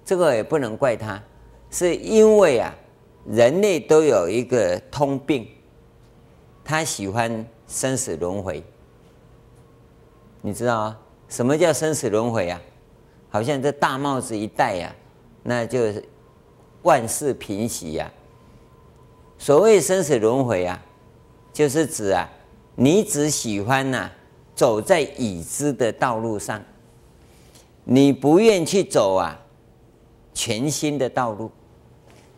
[0.04, 1.22] 这个也不能怪他，
[1.70, 2.74] 是因为啊
[3.24, 5.46] 人类都有一个通病，
[6.64, 8.60] 他喜欢生死轮回。
[10.42, 10.98] 你知道啊？
[11.28, 12.60] 什么叫生死轮回啊？
[13.28, 14.92] 好像这大帽子一戴呀，
[15.44, 16.04] 那就是。
[16.82, 18.08] 万事平息呀、啊！
[19.36, 20.82] 所谓生死轮回啊，
[21.52, 22.26] 就是指啊，
[22.74, 24.10] 你只喜欢呐、
[24.60, 26.62] 走在已知的道路上，
[27.82, 29.40] 你不愿去走啊
[30.34, 31.50] 全新的道路，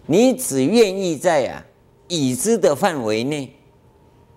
[0.07, 1.67] 你只愿意在啊
[2.07, 3.53] 已知的范围内，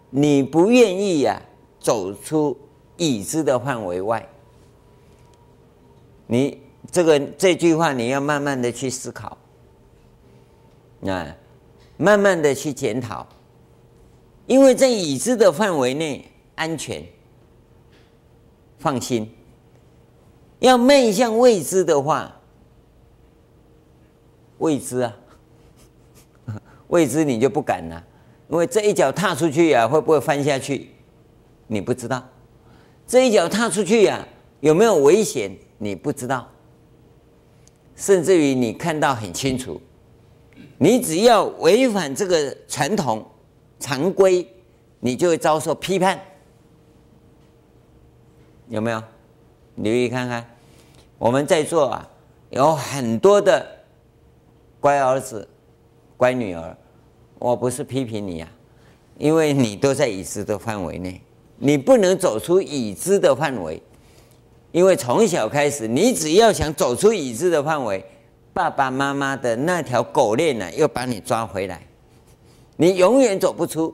[0.10, 1.46] 你不愿意呀、啊、
[1.80, 2.58] 走出
[2.98, 4.28] 已知的范围外。
[6.26, 6.60] 你
[6.92, 9.38] 这个这句话你要慢慢的去思考。
[11.06, 11.36] 啊，
[11.98, 13.28] 慢慢的去检讨，
[14.48, 17.06] 因为在已知的范围内安全、
[18.86, 19.28] 放心。
[20.60, 22.40] 要迈向未知的话，
[24.60, 25.18] 未知啊，
[26.90, 28.04] 未知你就不敢了，
[28.48, 30.92] 因为这一脚踏出去呀、啊，会不会翻下去？
[31.66, 32.24] 你不知道。
[33.08, 34.28] 这一脚踏出去呀、啊，
[34.60, 35.52] 有没有危险？
[35.80, 36.48] 你不知道。
[37.96, 39.82] 甚至于你看到很清楚。
[40.78, 43.26] 你只要违反这个传统
[43.80, 44.48] 常规，
[45.00, 46.20] 你就会遭受批判，
[48.70, 49.02] 有没有？
[49.76, 50.46] 留意看看，
[51.18, 52.10] 我们在座啊，
[52.50, 53.66] 有很多的
[54.80, 55.48] 乖儿子、
[56.16, 56.76] 乖女儿，
[57.40, 58.50] 我不是批评你啊，
[59.18, 61.22] 因为你都在已知的范围内，
[61.58, 63.82] 你不能走出已知的范围，
[64.72, 68.06] 因为从小开始，你只要想走出已知的范围，
[68.54, 71.82] 爸爸妈妈的那条狗链呢，又把你抓回来，
[72.78, 73.94] 你永远走不出。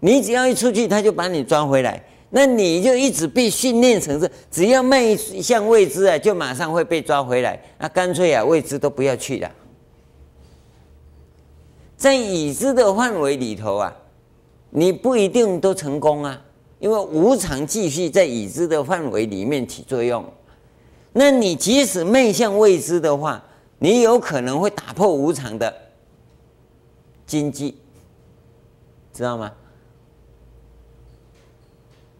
[0.00, 2.00] 你只要一出去，他就把你抓回来，
[2.30, 7.58] 那你就一直被训练成这，只要迈向未知啊，就马上会被抓回来。
[7.78, 9.50] 那干脆啊，未知都不要去了，
[11.96, 13.96] 在已知的范围里头啊，
[14.70, 16.38] 你不一定都成功啊，
[16.78, 20.24] 因为无常继续在已知的范围里面起作用。
[21.14, 23.42] 那你即使迈向未知的话，
[23.78, 25.74] 你有可能会打破无常的
[27.26, 27.78] 经济，
[29.14, 29.50] 知道吗？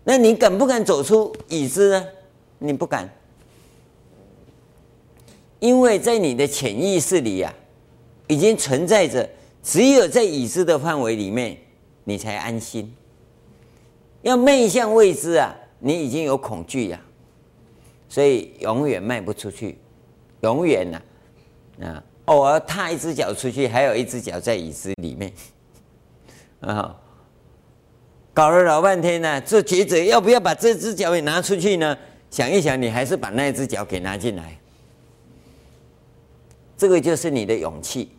[0.09, 2.09] 那你敢不敢走出已知呢？
[2.61, 3.07] 你不敢，
[5.61, 7.53] 因为在你的潜意识里呀、啊，
[8.27, 9.29] 已经存在着，
[9.62, 11.59] 只有在已知的范围里面，
[12.05, 12.90] 你才安心。
[14.23, 17.05] 要迈向未知啊，你已经有恐惧呀、啊，
[18.09, 19.77] 所以永远迈不出去，
[20.40, 21.03] 永远呐、
[21.83, 25.31] 啊，啊，偶尔踏一只脚出去，还有一只脚在椅子里面，
[26.61, 26.99] 啊。
[28.38, 31.98] 搞了老半天呢、啊，做抉择要不要把这只脚也拿出去呢？
[32.31, 34.57] 想一想，你还是把那只脚给拿进来。
[36.77, 38.12] 这个就是你的勇气。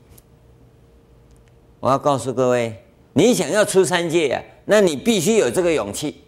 [1.80, 6.22] 我要告诉各位，你想要出三界啊，那你必须有这个勇气，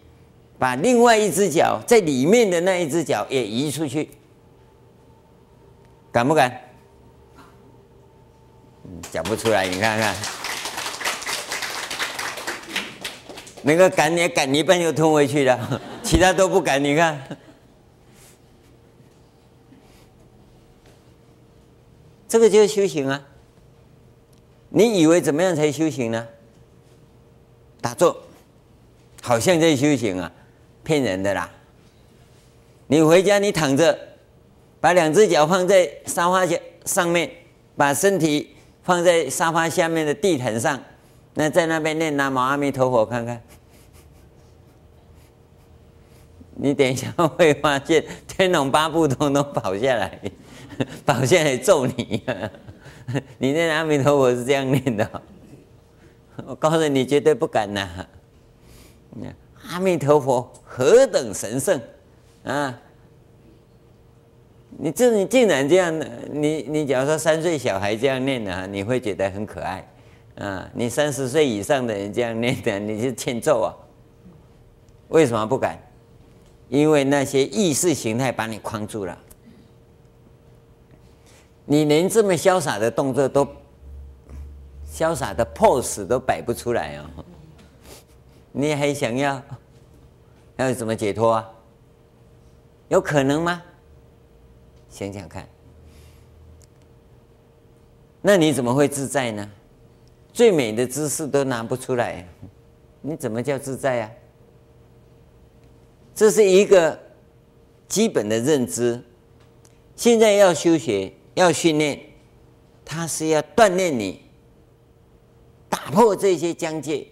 [0.58, 4.08] 把另外一只脚在里面的那一只脚也移出去。
[6.10, 6.58] 敢不敢？
[9.10, 10.41] 讲不出来，你看看。
[13.62, 16.82] 那个赶你赶一半就吞回去了， 其他都不敢。
[16.82, 17.38] 你看，
[22.28, 23.24] 这个就是修行啊！
[24.70, 26.26] 你以为怎么样才修行呢？
[27.80, 28.22] 打坐，
[29.20, 30.32] 好像在修行啊，
[30.82, 31.50] 骗人的啦！
[32.86, 33.98] 你回家你躺着，
[34.80, 37.30] 把两只脚放在沙发下上面，
[37.76, 40.82] 把身体放在沙发下面的地毯上。
[41.34, 43.42] 那在那边念南无阿弥陀佛，看看，
[46.54, 50.20] 你等一下会发现天龙八部通通跑下来，
[51.06, 52.22] 跑下来揍你。
[53.38, 55.22] 你念阿弥陀佛是这样念的，
[56.46, 58.06] 我告诉你，绝对不敢呐！
[59.68, 61.80] 阿弥陀佛何等神圣
[62.44, 62.78] 啊！
[64.78, 69.86] 你这你竟然这样，你你假如说三岁小孩这样念的，你会觉得很可爱。
[70.36, 73.74] 啊，你三十岁以上的人这样念的，你是欠揍啊！
[75.08, 75.78] 为什么不敢？
[76.68, 79.18] 因为那些意识形态把你框住了，
[81.66, 83.46] 你连这么潇洒的动作都
[84.90, 87.10] 潇洒的 pose 都摆不出来啊！
[88.52, 89.42] 你还想要
[90.56, 91.50] 要怎么解脱啊？
[92.88, 93.62] 有可能吗？
[94.88, 95.46] 想想看，
[98.22, 99.50] 那你怎么会自在呢？
[100.32, 102.26] 最美的姿势都拿不出来，
[103.00, 104.10] 你怎么叫自在呀？
[106.14, 106.98] 这是一个
[107.86, 109.02] 基本的认知。
[109.94, 112.00] 现在要修学，要训练，
[112.84, 114.22] 它是要锻炼你，
[115.68, 117.06] 打破这些疆界，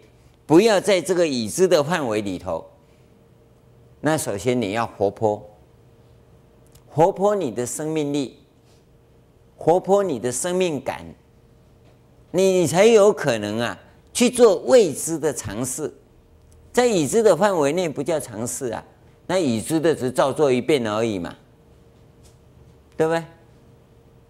[0.47, 2.65] 不要在这个已知的范围里头。
[4.01, 5.47] 那首先你要活泼，
[6.89, 8.39] 活泼你的生命力，
[9.57, 11.05] 活泼你的生命感。
[12.33, 13.79] 你才有可能啊
[14.13, 15.93] 去做未知的尝试，
[16.73, 18.85] 在已知的范围内不叫尝试啊，
[19.27, 21.35] 那已知的只照做一遍而已嘛，
[22.97, 23.25] 对不对？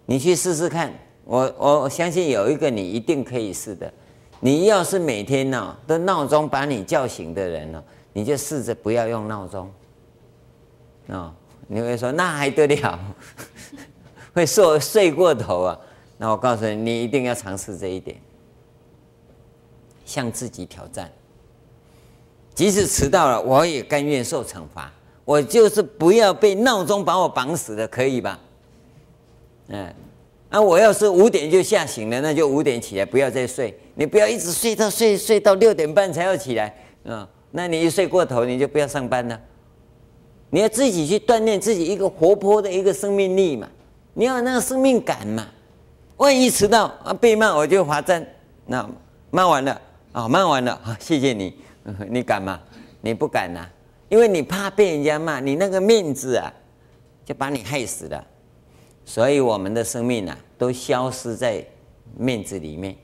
[0.05, 3.91] 你去试试看，我我相信有一个你一定可以试的。
[4.39, 9.71] 你要是每天呢、哦、都闹钟把你叫醒的人呢、哦，你就试着不要用闹钟，
[11.07, 11.31] 哦，
[11.67, 12.99] 你会说那还得了，
[14.33, 15.79] 会睡睡过头啊。
[16.21, 18.15] 那我告诉你，你一定要尝试这一点，
[20.05, 21.11] 向自己挑战。
[22.53, 24.93] 即使迟到了，我也甘愿受惩罚。
[25.25, 28.39] 我就是不要被闹钟把我绑死了，可以吧？
[29.69, 29.91] 嗯，
[30.51, 33.75] 那我要是五点就吓醒了，那就五点起来，不要再睡。
[33.95, 36.71] 你不要一直睡到睡睡到六点半才要起来，
[37.05, 39.41] 嗯，那你一睡过头，你就不要上班了。
[40.51, 43.67] 你要自己去锻炼自己一个活泼的一个生命力嘛，
[44.13, 45.47] 你要有那个生命感嘛。
[46.21, 48.23] 万一迟到啊，被骂我就罚站。
[48.67, 48.87] 那
[49.31, 49.81] 骂完了
[50.11, 51.51] 啊，骂完了啊，谢谢你。
[52.09, 52.61] 你敢吗？
[53.01, 53.69] 你不敢呐、啊，
[54.07, 56.53] 因为你怕被人家骂，你那个面子啊，
[57.25, 58.23] 就把你害死了。
[59.03, 61.65] 所以我们的生命啊，都消失在
[62.15, 62.95] 面子里面。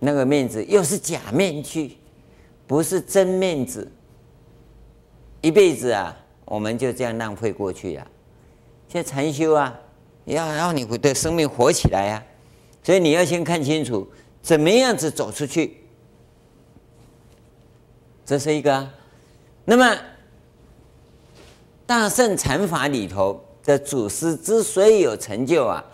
[0.00, 1.98] 那个面子又是假面具，
[2.66, 3.88] 不是真面子。
[5.40, 8.04] 一辈子啊，我们就这样浪费过去了。
[8.88, 9.72] 现在禅修啊。
[10.34, 12.22] 要让你的生命活起来呀、
[12.82, 14.06] 所以你要先看清楚
[14.42, 15.78] 怎么样子走出去，
[18.24, 18.94] 这是一个、啊。
[19.64, 19.98] 那么
[21.86, 25.84] 大圣禅法里头的祖师之所以有成就啊，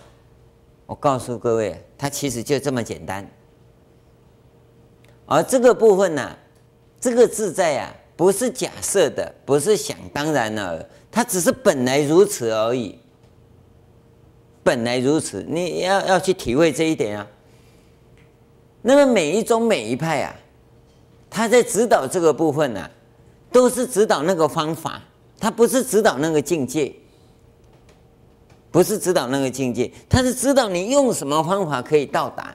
[0.87, 3.29] 我告诉各位，他其实就这么简单。
[5.27, 6.37] 而这个部分呢、
[7.01, 12.99] 这个自在啊，不是假设的，不是想当然的，它只是本来如此而已。
[14.65, 17.27] 本来如此，你要要去体会这一点啊。
[18.83, 20.35] 那么每一宗每一派啊，
[21.31, 22.91] 他在指导这个部分呢、啊，
[23.53, 25.03] 都是指导那个方法，
[25.39, 26.93] 他不是指导那个境界，
[28.71, 32.55] 不是指导那个境界，他是指导你用什么方法可以到达。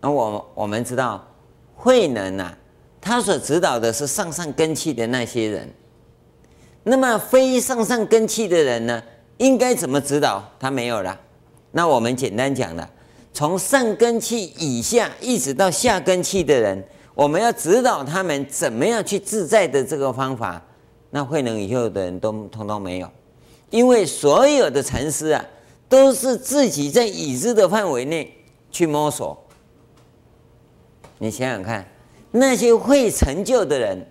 [0.00, 1.24] 那我我们知道，
[1.76, 2.56] 慧能啊，
[3.00, 5.72] 他所指导的是上上根器的那些人。
[6.84, 9.00] 那么非上上根器的人呢，
[9.38, 10.42] 应该怎么指导？
[10.58, 11.18] 他没有了。
[11.70, 12.88] 那我们简单讲了，
[13.32, 20.62] 从上根器以下一直到下根器的人，我们要指导他们怎么样去自在的这个方法。
[21.10, 23.10] 那慧能以后的人都通通没有，
[23.70, 25.44] 因为所有的禅师啊，
[25.88, 28.34] 都是自己在已知的范围内
[28.70, 29.38] 去摸索。
[31.18, 31.86] 你想想看，
[32.30, 34.06] 那些会成就的人，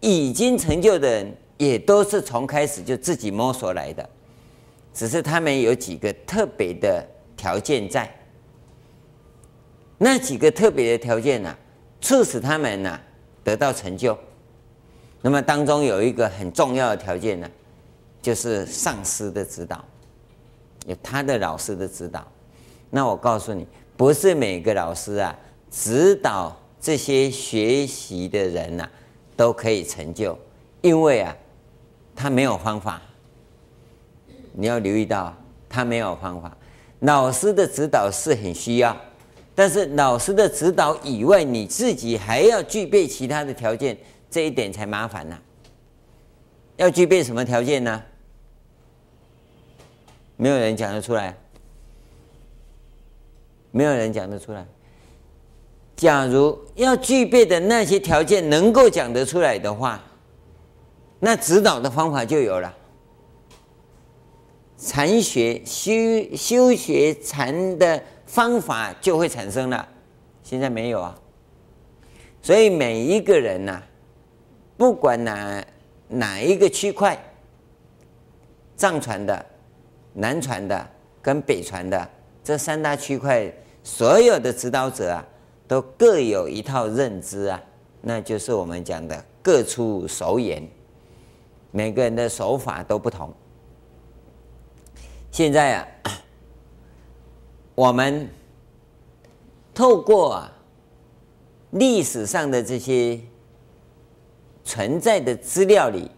[0.00, 4.08] 已经成就的人，也都是从开始就自己摸索来的，
[4.98, 7.06] 只是他们有几个特别的
[7.36, 8.12] 条件在。
[9.96, 11.56] 那几个特别的条件呢、
[12.00, 12.98] 促使他们呢、
[13.44, 14.18] 得到成就。
[15.22, 17.48] 那么当中有一个很重要的条件呢，
[18.20, 19.84] 就是上师的指导，
[20.86, 22.26] 有他的老师的指导。
[22.90, 23.64] 那我告诉你，
[23.96, 25.38] 不是每个老师啊。
[25.70, 28.88] 指导这些学习的人呐、
[29.36, 30.36] 都可以成就，
[30.80, 31.36] 因为啊，
[32.16, 33.00] 他没有方法。
[34.52, 35.34] 你要留意到，
[35.68, 36.56] 他没有方法。
[37.00, 38.96] 老师的指导是很需要，
[39.54, 43.96] 但是老师的指导以外，你自己还要具备其他的条件，
[44.30, 45.38] 这一点才麻烦呢、
[46.76, 48.02] 要具备什么条件呢？
[50.36, 51.36] 没有人讲得出来，
[53.70, 54.66] 没有人讲得出来。
[55.96, 60.00] 假如要具备的那些条件能够讲得出来的话，
[61.18, 62.72] 那指导的方法就有了。
[64.78, 65.92] 禅学修
[66.36, 69.86] 修学禅的方法就会产生了，
[70.42, 71.18] 现在没有啊。
[72.40, 73.82] 所以每一个人呐、
[74.76, 75.64] 不管哪
[76.08, 77.18] 哪一个区块，
[78.76, 79.44] 藏传的、
[80.14, 80.88] 南传的
[81.20, 82.08] 跟北传的
[82.42, 85.24] 这三大区块，所有的指导者啊。
[85.66, 87.62] 都各有一套认知啊，
[88.00, 90.66] 那就是我们讲的各出手眼，
[91.70, 93.30] 每个人的手法都不同。
[95.30, 95.88] 现在啊，
[97.74, 98.28] 我们
[99.72, 100.52] 透过啊
[101.70, 103.20] 历史上的这些
[104.64, 106.10] 存在的资料里，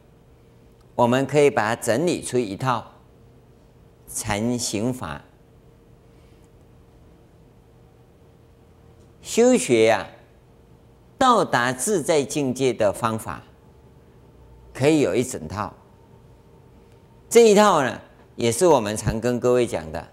[0.95, 2.85] 我们可以把它整理出一套
[4.09, 5.23] 禅行法。
[9.21, 10.09] 修学呀、
[11.19, 13.43] 到达自在境界的方法，
[14.73, 15.73] 可以有一整套。
[17.29, 18.01] 这一套呢，
[18.41, 20.09] 也是我们常跟各位讲的，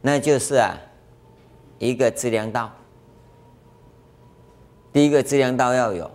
[0.00, 0.74] 那就是啊，
[1.78, 2.72] 一个资粮道。
[4.90, 6.10] 第一个资粮道要有，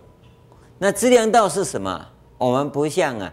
[0.78, 2.08] 那资粮道是什么？
[2.38, 3.32] 我们不像啊，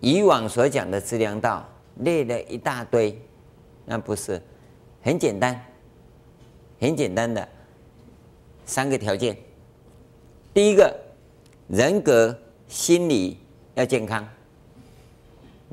[0.00, 3.20] 以往所讲的资粮道列了一大堆，
[3.84, 4.40] 那不是，
[5.02, 5.62] 很简单，
[6.80, 7.46] 很简单的。
[8.64, 9.36] 三个条件，
[10.54, 10.98] 第一个，
[11.68, 12.34] 人格
[12.68, 13.36] 心理
[13.74, 14.26] 要健康。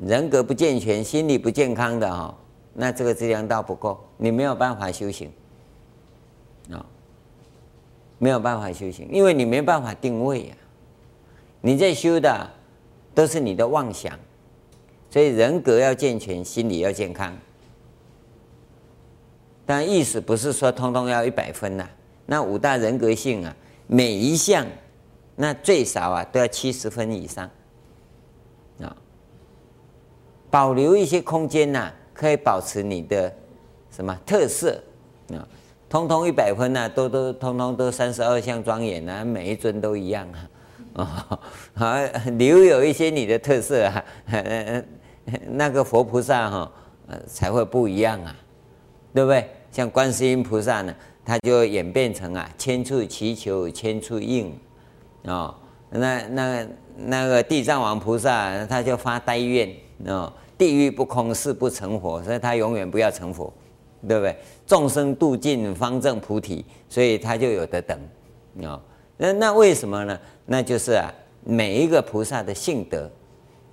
[0.04, 2.34] 人格不健全，心理不健康的哈，
[2.72, 5.30] 那这个资粮道不够，你没有办法修行
[6.70, 6.84] 啊，
[8.18, 10.54] 没有办法修行，因为你没办法定位呀。
[11.60, 12.50] 你在修的
[13.14, 14.18] 都是你的妄想，
[15.10, 17.36] 所以人格要健全，心理要健康。
[19.66, 21.86] 但意思不是说通通要一百分呐。
[22.24, 23.54] 那五大人格性啊，
[23.86, 24.66] 每一项，
[25.36, 27.50] 那最少啊都要七十分以上。
[30.50, 33.32] 保留一些空间呐、可以保持你的
[33.90, 34.80] 什么特色
[35.32, 35.46] 啊？
[35.88, 40.50] 通通一百分呐、都都通通都三十二相庄严啊，每一尊都一样啊。
[40.94, 41.38] 哦
[41.74, 41.94] 好，
[42.38, 44.04] 留有一些你的特色啊，
[45.48, 46.72] 那个佛菩萨哈，
[47.26, 48.34] 才会不一样啊，
[49.14, 49.48] 对不对？
[49.70, 50.94] 像观世音菩萨呢？
[51.24, 54.52] 他就演变成啊，千处祈求千处应，
[55.24, 55.54] 哦，
[55.90, 59.72] 那那那个地藏王菩萨他就发呆愿，
[60.06, 63.52] 哦，地狱不空，誓不成佛，所以他永远不要成佛，
[64.06, 64.36] 对不对？
[64.66, 67.98] 众生度尽，方证菩提，所以他就有得等
[68.62, 68.80] 啊。
[69.16, 70.18] 那那为什么呢？
[70.46, 71.12] 那就是啊，
[71.44, 73.10] 每一个菩萨的性德，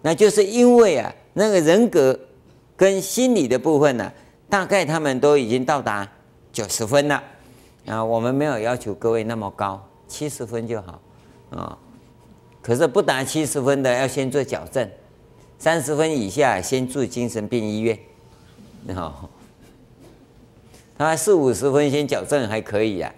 [0.01, 2.17] 那就是因为啊，那个人格
[2.75, 4.11] 跟心理的部分呢、
[4.49, 6.07] 大概他们都已经到达
[6.51, 7.23] 九十分了
[7.85, 8.03] 啊。
[8.03, 11.01] 我们没有要求各位那么高，七十分就好
[11.51, 11.77] 啊。
[12.61, 14.85] 可是不达七十分的，要先做矫正；
[15.59, 17.97] 三十分以下，先住精神病医院。
[18.95, 19.29] 好，
[20.97, 23.13] 他四五十分先矫正还可以啊。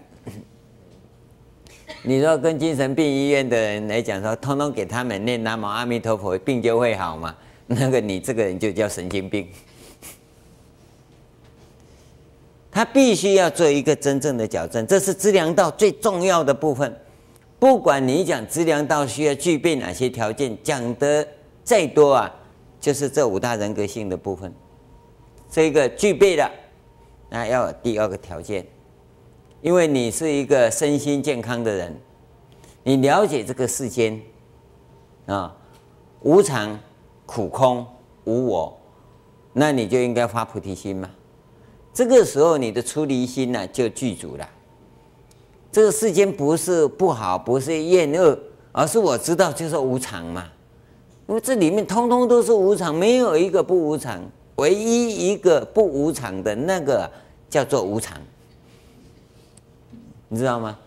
[2.04, 7.36] 你说跟精神病医院的人来讲说，通通给他们念南无阿弥陀佛，病就会好吗？
[7.68, 9.48] 那个你这个人就叫神经病。
[12.72, 16.96] 他必须要做一个真正的矫正，这是资粮道最重要的部分。
[17.60, 21.28] 不管你讲资粮道需要具备哪些条件，讲的
[21.70, 22.34] 再多啊，
[22.80, 24.52] 就是这五大人格性的部分，
[25.52, 26.50] 这个具备了，
[27.30, 28.66] 那要有第二个条件。
[29.62, 31.96] 因为你是一个身心健康的人，
[32.82, 34.20] 你了解这个世间
[35.28, 35.56] 啊，
[36.22, 36.80] 无常、
[37.28, 37.86] 苦空、
[38.24, 38.76] 无我，
[39.54, 41.08] 那你就应该发菩提心嘛。
[41.94, 44.50] 这个时候你的出离心呢就具足了。
[45.72, 48.36] 这个世间不是不好，不是厌恶，
[48.72, 50.48] 而是我知道就是无常嘛。
[51.30, 54.20] 因为这里面通通都是无常，没有一个不无常，
[54.56, 57.08] 唯一一个不无常的那个
[57.48, 58.20] 叫做无常。
[60.28, 60.78] 你知道吗？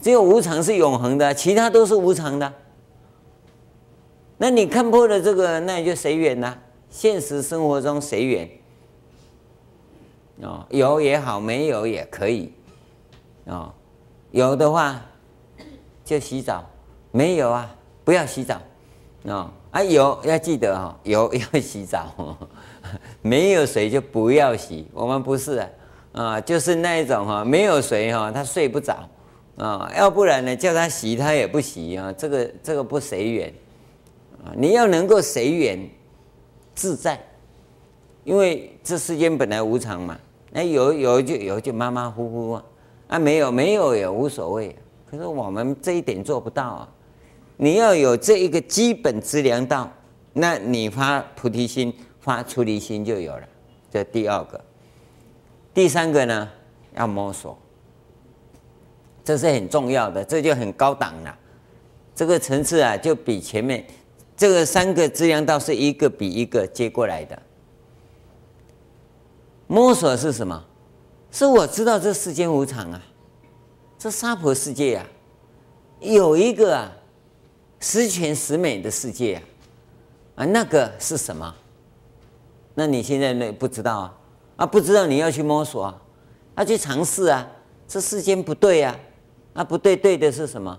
[0.00, 2.50] 只有无常是永恒的，其他都是无常的。
[4.38, 6.56] 那你看破了这个，那你就随缘呐。
[6.88, 8.48] 现实生活中随缘，
[10.40, 12.50] 哦，有也好，没有也可以，
[13.44, 13.70] 哦，
[14.30, 15.02] 有的话
[16.02, 16.64] 就洗澡，
[17.10, 17.74] 没有啊，
[18.04, 18.58] 不要洗澡，
[19.24, 22.36] 哦，啊有要记得哈，有 要洗澡，哦
[23.22, 25.68] 没有水就不要洗，我们不是啊。
[26.12, 29.06] 啊，就是那一种哈，没有水哈，他睡不着
[29.58, 33.52] 啊，要不然呢，叫他洗他也不洗啊，这个这个不随缘
[34.42, 35.78] 啊，你要能够随缘
[36.74, 37.22] 自在，
[38.24, 40.18] 因为这世间本来无常嘛，
[40.52, 42.64] 那有有就有就马马虎虎啊，
[43.08, 44.74] 啊没有没有也无所谓，
[45.10, 46.88] 可是我们这一点做不到啊，
[47.56, 49.90] 你要有这一个基本资粮道，
[50.32, 53.48] 那你发菩提心、发出离心就有了，
[53.90, 54.62] 这第二个。
[55.72, 56.48] 第三个呢，
[56.94, 57.58] 要摸索，
[59.24, 61.38] 这是很重要的，这就很高档了。
[62.14, 63.86] 这个层次啊，就比前面
[64.36, 67.42] 这个三个资粮道是一个比一个接过来的。
[69.66, 70.64] 摸索是什么？
[71.30, 73.02] 是我知道这世间无常啊，
[73.98, 75.06] 这娑婆世界啊，
[76.00, 76.90] 有一个啊
[77.80, 79.42] 十全十美的世界啊，
[80.36, 81.54] 啊那个是什么？
[82.74, 84.14] 那你现在呢不知道啊？
[84.56, 86.02] 啊，不知道你要去摸索啊，
[86.56, 87.46] 要去尝试啊。
[87.88, 88.98] 这世间不对啊，
[89.54, 90.76] 啊不对，对的是什么？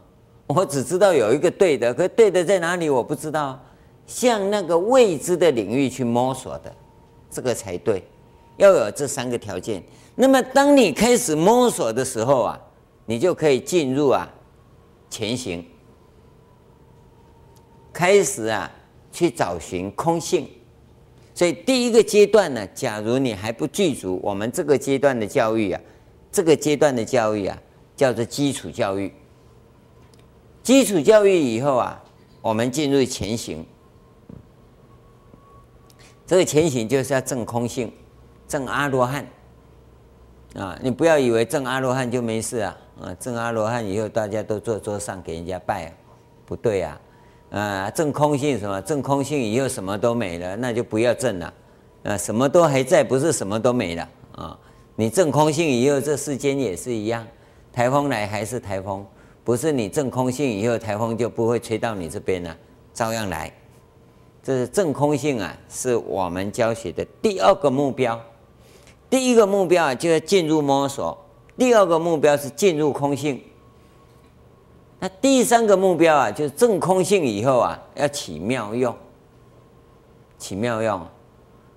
[0.47, 3.59] 我只知道有一个对的，可对的在哪里我不知道。
[4.05, 6.73] 向那个未知的领域去摸索的，
[7.29, 8.01] 这个才对。
[8.55, 9.83] 要有这三个条件。
[10.15, 12.59] 那么当你开始摸索的时候啊，
[13.05, 14.27] 你就可以进入啊
[15.09, 15.63] 前行，
[17.97, 18.71] 开始啊
[19.11, 20.47] 去找寻空性。
[21.33, 25.81] 所以第一个阶段呢，假如你还不具足，我们这个阶段的教育啊，
[26.31, 27.59] 这个阶段的教育啊，
[27.95, 29.11] 叫做基础教育。
[30.61, 32.03] 基础教育以后啊，
[32.39, 33.65] 我们进入前行。
[36.27, 37.91] 这个前行就是要证空性，
[38.47, 39.25] 证阿罗汉
[40.53, 40.77] 啊！
[40.83, 42.77] 你不要以为证阿罗汉就没事啊！
[43.01, 45.91] 啊，证阿罗汉以后大家都坐桌上给人家拜，
[46.45, 46.99] 不对啊。
[47.49, 48.81] 啊，证空性什么？
[48.81, 51.53] 证空性以后什么都没了，那就不要证了。
[52.03, 54.59] 啊，什么都还在，不是什么都没了啊。
[54.95, 57.25] 你证空性以后，这世间也是一样，
[57.71, 59.05] 台风来还是台风，
[59.43, 62.55] 不是你证空性以后，台风就不会吹到你这边了，
[62.93, 63.51] 照样来。
[64.43, 68.19] 这是证空性啊，是我们教学的第二个目标。
[69.09, 71.17] 第一个目标啊，就要进入摸索；
[71.57, 73.41] 第二个目标是进入空性。
[74.99, 78.95] 那第三个目标啊，就是证空性以后啊，要起妙用，
[80.39, 81.01] 起妙用，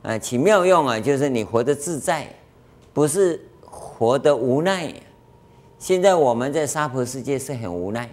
[0.02, 2.26] 啊，起妙用啊，就是你活得自在，
[2.94, 4.90] 不是活得无奈。
[5.78, 8.08] 现在我们在娑婆世界是很无奈，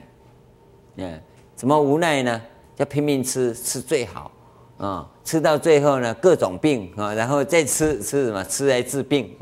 [0.97, 1.22] 嗯，
[1.55, 2.41] 怎么无奈呢？
[2.76, 4.30] 要拼命吃，吃最好，
[4.78, 8.43] 啊，吃到最后呢，各种病啊，然后再吃吃什么？
[8.43, 9.34] 吃来治病，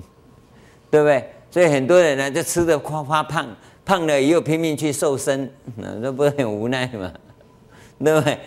[0.92, 1.28] 对不对？
[1.50, 3.48] 所以很多人呢，就吃的夸发胖。
[3.86, 5.50] 胖了以后拼命去瘦身，
[6.02, 7.14] 那不是很无奈吗？
[8.04, 8.40] 对不对？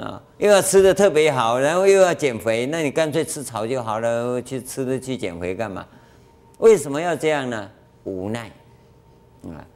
[0.00, 5.86] 啊，又要吃的特别好，然后又要减肥，那你干脆吃草就好了，去吃的去减肥干嘛？
[6.58, 7.70] 为什么要这样呢？
[8.04, 8.50] 无奈
[9.44, 9.66] 啊。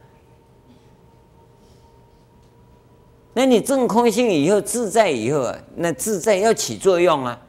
[3.33, 7.39] 那你证空性以后自在以后啊，那自在要起作用啊，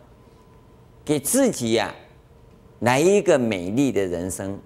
[1.05, 1.95] 给自己呀、啊、
[2.81, 4.57] 来一个美丽的人生，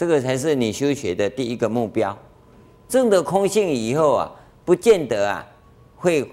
[0.00, 2.16] 这个才是你修学的第一个目标。
[2.88, 4.32] 证得空性以后啊，
[4.64, 5.46] 不见得啊
[5.94, 6.26] 会。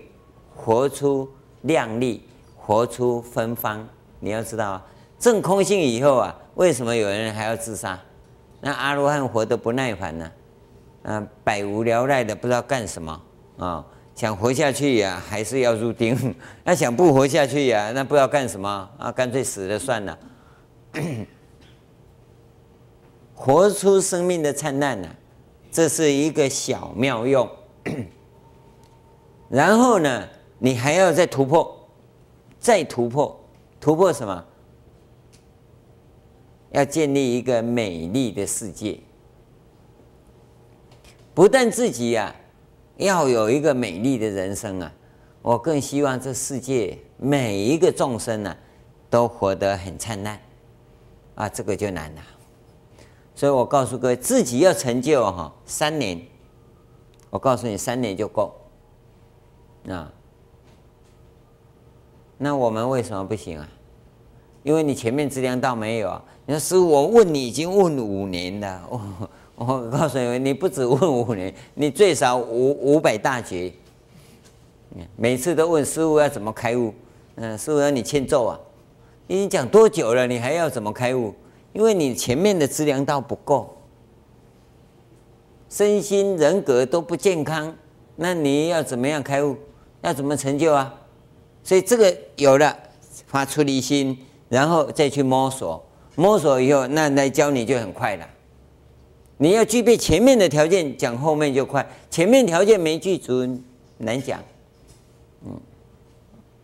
[0.56, 1.30] 活出
[1.64, 2.24] 亮丽，
[2.56, 3.86] 活出芬芳。
[4.22, 4.86] 你要知道啊，
[5.20, 8.00] 证空性以后啊，为什么有人还要自杀？
[8.62, 10.32] 那阿罗汉活得不耐烦呢？
[11.04, 13.22] 啊，百无聊赖的不知道干什么
[13.58, 16.36] 啊、想活下去呀、还是要入定？
[16.64, 19.12] 那想不活下去呀、那不知道干什么啊？
[19.12, 20.18] 干脆死了算了。
[23.38, 25.08] 活出生命的灿烂呢，
[25.72, 27.48] 这是一个小妙用。
[29.48, 30.28] 然后呢？
[30.60, 31.88] 你还要再突破，
[32.60, 33.40] 再突破，
[33.80, 34.44] 突破什么？
[36.72, 39.00] 要建立一个美丽的世界。
[41.36, 42.36] 不但自己呀、
[42.98, 44.92] 要有一个美丽的人生啊，
[45.44, 48.58] 我更希望这世界每一个众生啊，
[49.12, 50.42] 都活得很灿烂。
[51.36, 52.22] 啊，这个就难了。
[53.38, 56.20] 所以我告诉各位，自己要成就哈，三年，
[57.30, 58.52] 我告诉你，三年就够。
[59.88, 60.12] 啊。
[62.40, 63.70] 那我们为什么不行啊？
[64.64, 66.24] 因为你前面资粮道没有啊。
[66.48, 73.72] 你说师傅，我问你已经问五年了，我 我告诉你，你不止问五年，你最少五五百大劫。
[75.16, 76.92] 每次都问师傅要怎么开悟，
[77.36, 78.60] 嗯，师傅要你欠咒啊。
[79.28, 81.36] 已经讲多久了，你还要怎么开悟？
[81.74, 83.78] 因为你前面的资粮道不够，
[85.70, 87.76] 身心人格都不健康，
[88.16, 89.56] 那你要怎么样开悟？
[90.02, 90.94] 要怎么成就啊？
[91.64, 92.78] 所以这个有了
[93.26, 95.84] 发出离心，然后再去摸索，
[96.16, 98.26] 摸索以后，那来教你就很快了。
[99.38, 101.88] 你要具备前面的条件，讲后面就快。
[102.10, 103.46] 前面条件没具足，
[103.98, 104.42] 难讲。
[105.46, 105.60] 嗯，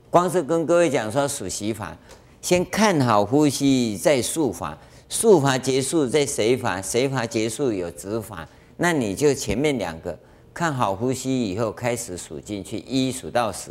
[0.10, 1.96] 光是跟各位讲说数息法，
[2.42, 4.78] 先看好呼吸，再数法，
[5.14, 8.50] 数法结束再随法，随法结束有止法。
[8.78, 10.18] 那你就前面两个
[10.52, 13.70] 看好呼吸以后，开始数进去，一数到十。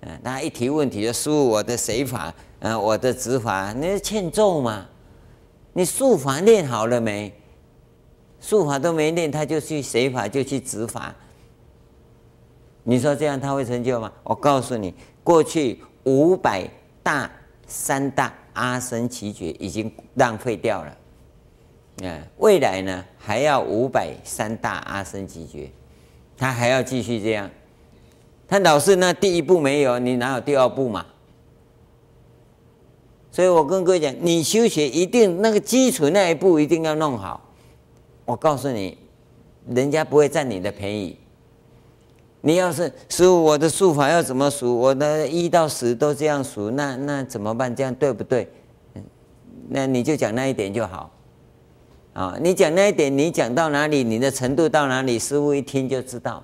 [0.00, 4.84] 嗯，那一提问题就输入我的随法，嗯，我的止法，那是欠揍嘛？
[5.72, 7.32] 你数法练好了没？
[8.40, 11.14] 数法都没练，他就去随法，就去止法。
[12.82, 14.12] 你说这样他会成就吗？
[14.24, 16.68] 我告诉你，过去五百
[17.04, 17.30] 大
[17.68, 20.96] 三大阿僧只劫已经浪费掉了。
[22.02, 25.70] 嗯，未来呢还要五百三大阿僧只劫，
[26.36, 27.50] 他还要继续这样。
[28.48, 31.06] 他老是那第一步没有，你哪有第二步嘛？
[33.30, 37.40] 所以我跟各位讲，你修学一定那个基础那一步一定要弄好。
[38.24, 38.98] 我告诉你，
[39.68, 41.16] 人家不会占你的便宜。
[42.42, 44.76] 你要是数我的数法要怎么数？
[44.78, 47.74] 我的一到十都这样数，那那怎么办？
[47.74, 48.48] 这样对不对？
[49.68, 51.10] 那你就讲那一点就好。
[52.12, 56.42] 啊，你讲那一点，你讲到哪里，你的程度到哪里，师傅一听就知道。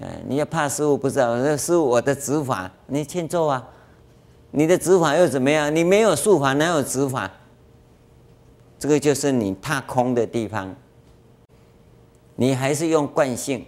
[0.00, 3.66] 嗯，你要怕师傅不知道，那师傅我的指法，你欠揍啊！
[4.50, 5.74] 你的指法又怎么样？
[5.74, 7.30] 你没有数法，哪有指法？
[8.78, 10.74] 这个就是你踏空的地方。
[12.36, 13.64] 你还是用惯性，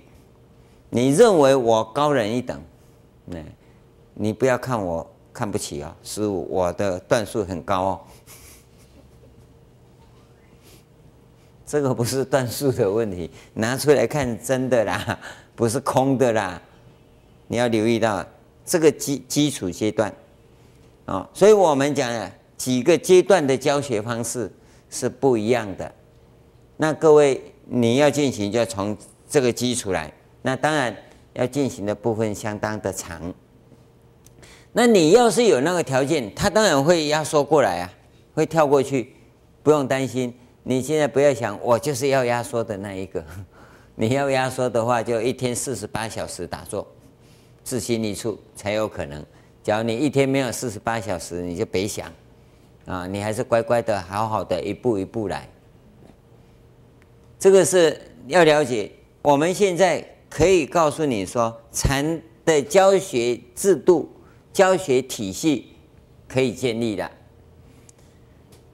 [0.94, 2.62] 你认为我高人一等，
[3.24, 3.40] 那，
[4.14, 8.00] 你不要看我看不起啊，师父，我的段数很高哦。
[11.66, 15.18] 这个不是段数的问题，拿出来看真的啦。
[15.56, 16.62] 不是空的啦，
[17.48, 18.24] 你要留意到
[18.64, 20.14] 这个基基础阶段
[21.06, 24.48] 啊，所以我们讲啊，几个阶段的教学方式
[24.88, 25.92] 是不一样的。
[26.76, 28.96] 那各位你要进行，就要从
[29.28, 30.12] 这个基础来。
[30.46, 30.94] 那当然
[31.32, 33.32] 要进行的部分相当的长。
[34.74, 37.90] 那你要是有那个条件，他当然会压缩过来啊，
[38.34, 39.14] 会跳过去，
[39.62, 40.38] 不用担心。
[40.62, 43.24] 你现在不要想，我就是要压缩的那一个。
[43.96, 46.86] 你要压缩的话，就一天四十八小时打坐，
[47.62, 49.24] 自心一处才有可能。
[49.62, 52.12] 假如你一天没有四十八小时，你就别想
[52.84, 53.06] 啊！
[53.06, 55.48] 你还是乖乖的、好好的，一步一步来。
[57.38, 58.90] 这个是要了解。
[59.22, 64.10] 我们现在可以告诉你说，禅的教学制度、
[64.52, 65.68] 教学体系
[66.26, 67.08] 可以建立了。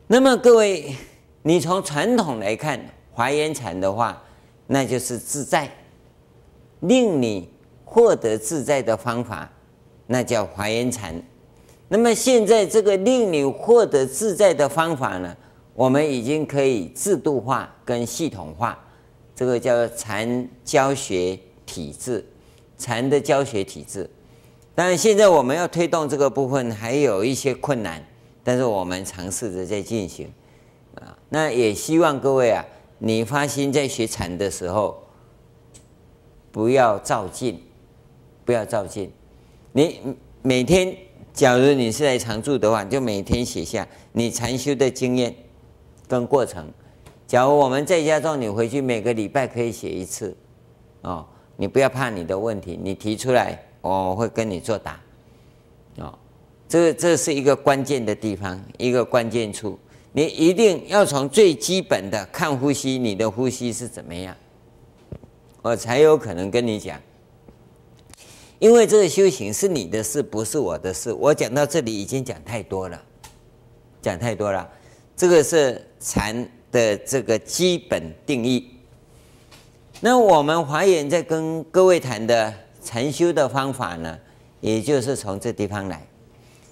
[0.07, 0.97] 那么各位，
[1.43, 2.81] 你从传统来看
[3.13, 4.23] 华严禅的话。
[4.73, 5.69] 那就是自在，
[6.79, 7.51] 令你
[7.85, 9.51] 获得自在的方法，
[10.07, 11.21] 那叫华严禅。
[11.89, 15.37] 那么现在这个令你获得自在的方法呢，
[15.75, 18.79] 我们已经可以制度化跟系统化，
[19.35, 21.37] 这个叫禅教学
[21.71, 22.27] 体制，
[22.77, 24.11] 禅的教学体制。
[24.75, 28.05] 当然，现在我们要推动这个部分还有一些困难，
[28.43, 30.29] 但是我们尝试着在进行
[30.97, 31.17] 啊。
[31.29, 32.65] 那也希望各位啊，
[32.99, 35.01] 你发心在学禅的时候，
[36.51, 37.63] 不要照进，
[38.45, 39.13] 不要照进。
[39.73, 40.01] 你
[40.43, 40.97] 每天，
[41.33, 45.33] 假如你是来常住的话，就每天写下你禅修的经验
[46.09, 46.69] 跟过程。
[47.29, 50.37] 假如我们在家中，你回去每个礼拜可以写一次，
[51.03, 51.25] 哦，
[51.61, 54.99] 你不要怕你的问题，你提出来，我会跟你作答。
[55.99, 56.19] 哦，
[56.67, 59.79] 这这是一个关键的地方，一个关键处，
[60.13, 64.35] 你一定要从最基本的看呼吸，你的呼吸是怎么样，
[65.61, 66.99] 我才有可能跟你讲。
[68.59, 71.13] 因为这个修行是你的事，不是我的事。
[71.13, 72.99] 我讲到这里已经讲太多了，
[74.01, 74.67] 讲太多了。
[75.15, 78.80] 这个是禅的这个基本定义。
[80.01, 84.19] 那我们华严在跟各位谈的禅修的方法呢，
[84.61, 86.07] 也就是从这地方来。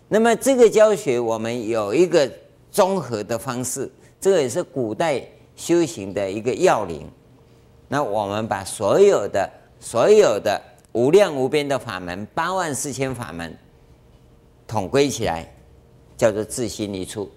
[0.08, 2.30] 那么这个教学我们有一个
[2.70, 5.22] 综合的方式，这个也是古代
[5.54, 7.06] 修行的一个要领。
[7.88, 10.60] 那我们把所有的所有的。
[10.92, 13.56] 无量无边的法门，八万四千法门，
[14.66, 15.46] 统归起来，
[16.16, 17.30] 叫做自心一处。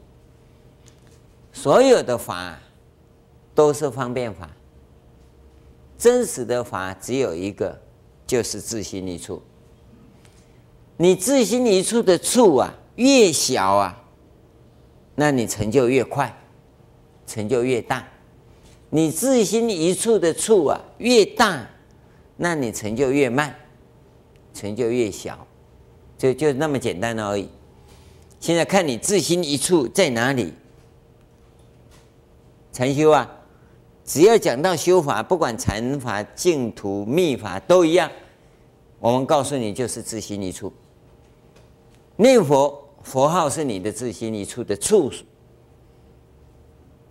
[1.52, 2.58] 所有的法
[3.54, 4.50] 都是方便法，
[6.02, 7.80] 真实的法只有一个，
[8.26, 9.40] 就是自心一处。
[10.98, 14.04] 你自心一处的处啊，越小啊，
[15.14, 16.36] 那你成就越快，
[17.28, 18.04] 成就越大；
[18.90, 21.70] 你自心一处的处啊，越大。
[22.36, 23.56] 那你成就越慢，
[24.56, 25.46] 成就越小，
[26.18, 27.48] 就就那么简单而已。
[28.40, 30.52] 现在看你自心一处在哪里？
[32.74, 33.30] 禅修啊，
[34.04, 38.10] 只要讲到修法，不管禅法、净土、密法都一样。
[39.00, 40.72] 我们告诉你，就是自心一处。
[42.18, 45.12] 念佛佛号是你的自心一处的处，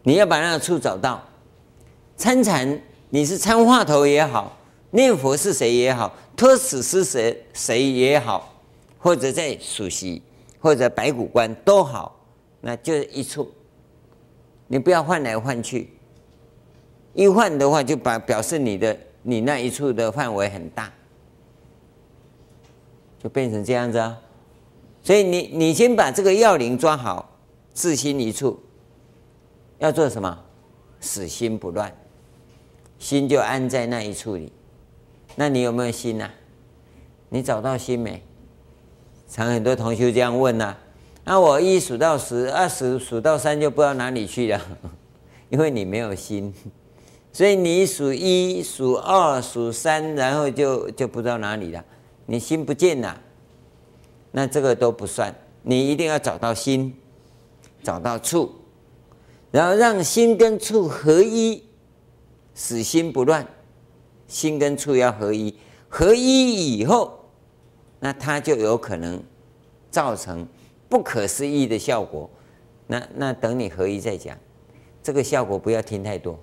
[0.02, 1.22] 你要把那个处找到。
[2.16, 4.56] 参禅，你是参话头也好。
[4.90, 8.52] 念佛是谁也好，托死是谁谁也好，
[8.98, 10.20] 或者在数息，
[10.58, 12.20] 或者白骨观都好，
[12.60, 13.50] 那就是一处。
[14.66, 15.90] 你不要换来换去，
[17.14, 20.90] 一换的话就把表示你的你那一处的范围很大，
[23.18, 24.18] 就变成这样子啊。
[25.02, 27.36] 所以你你先把这个要领抓好，
[27.72, 28.60] 自心一处，
[29.78, 30.38] 要做什么？
[31.00, 31.90] 死心不乱，
[32.98, 34.52] 心就安在那一处里。
[35.34, 36.34] 那你有没有心呐、啊？
[37.30, 38.22] 你找到心没？
[39.26, 40.78] 常很多同学这样问呐、啊。
[41.24, 44.60] 那我一数到十，二十数到三就不知道哪里去了，
[45.48, 46.54] 因为你没有心。
[47.32, 51.84] 所以你数一、数二、数三，然后就就不知道哪里了，
[52.26, 53.20] 你心不见了。
[54.32, 56.94] 那这个都不算，你一定要找到心，
[57.82, 58.52] 找到处，
[59.50, 61.62] 然后让心跟处合一，
[62.54, 63.46] 死心不乱。
[64.28, 65.52] 心跟处要合一，
[65.88, 67.18] 合一以后，
[67.98, 69.20] 那它就有可能
[69.90, 70.46] 造成
[70.88, 72.30] 不可思议的效果。
[72.86, 74.38] 那那等你合一再讲，
[75.02, 76.38] 这个效果不要听太多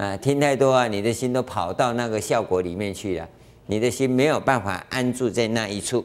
[0.00, 3.28] 啊，听太多啊，你的心都跑到那个效果里面去了，
[3.66, 6.02] 你的心没有办法安住在那一处。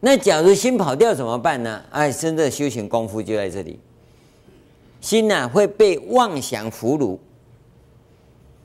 [0.00, 1.82] 那假如心跑掉怎么办呢？
[1.88, 3.80] 哎，真的修行功夫就在这里，
[5.00, 7.18] 心呐、会被妄想俘虏。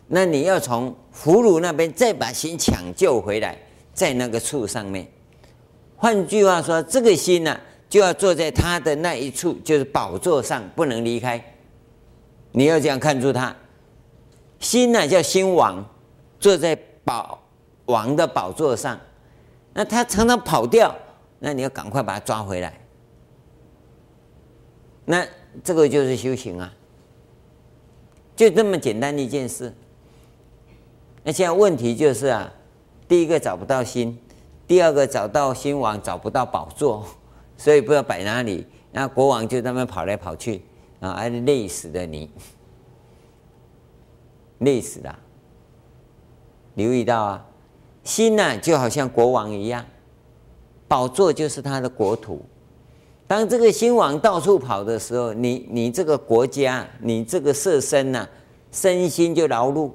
[0.09, 3.57] 那你要从俘虏那边再把心抢救回来，
[3.93, 5.07] 在那个处上面。
[5.95, 7.57] 换句话说，这个心呢、
[7.87, 11.41] 就要坐在他的那一处，就是宝座上，不能离开。
[12.51, 13.55] 你要这样看住他，
[14.59, 15.85] 心呢、叫心王，
[16.39, 17.39] 坐在宝
[17.85, 18.99] 王的宝座上。
[19.73, 20.95] 那他常常跑掉，
[21.39, 22.79] 那你要赶快把他抓回来。
[25.05, 25.25] 那
[25.63, 26.73] 这个就是修行啊，
[28.35, 29.73] 就这么简单的一件事。
[31.23, 32.51] 那现在问题就是啊，
[33.07, 34.17] 第一个找不到心，
[34.65, 37.05] 第二个找到心王找不到宝座，
[37.55, 38.65] 所以不知道摆哪里。
[38.91, 40.63] 那国王就在那边跑来跑去
[40.99, 42.29] 啊，还累死的你，
[44.59, 45.19] 累死了。
[46.75, 47.45] 留意到啊，
[48.03, 49.85] 心呢就好像国王一样，
[50.87, 52.41] 宝座就是他的国土。
[53.27, 58.27] 当这个心王到处跑的时候，你你这个国家，你这个色身呐，
[58.71, 59.91] 身心就劳碌。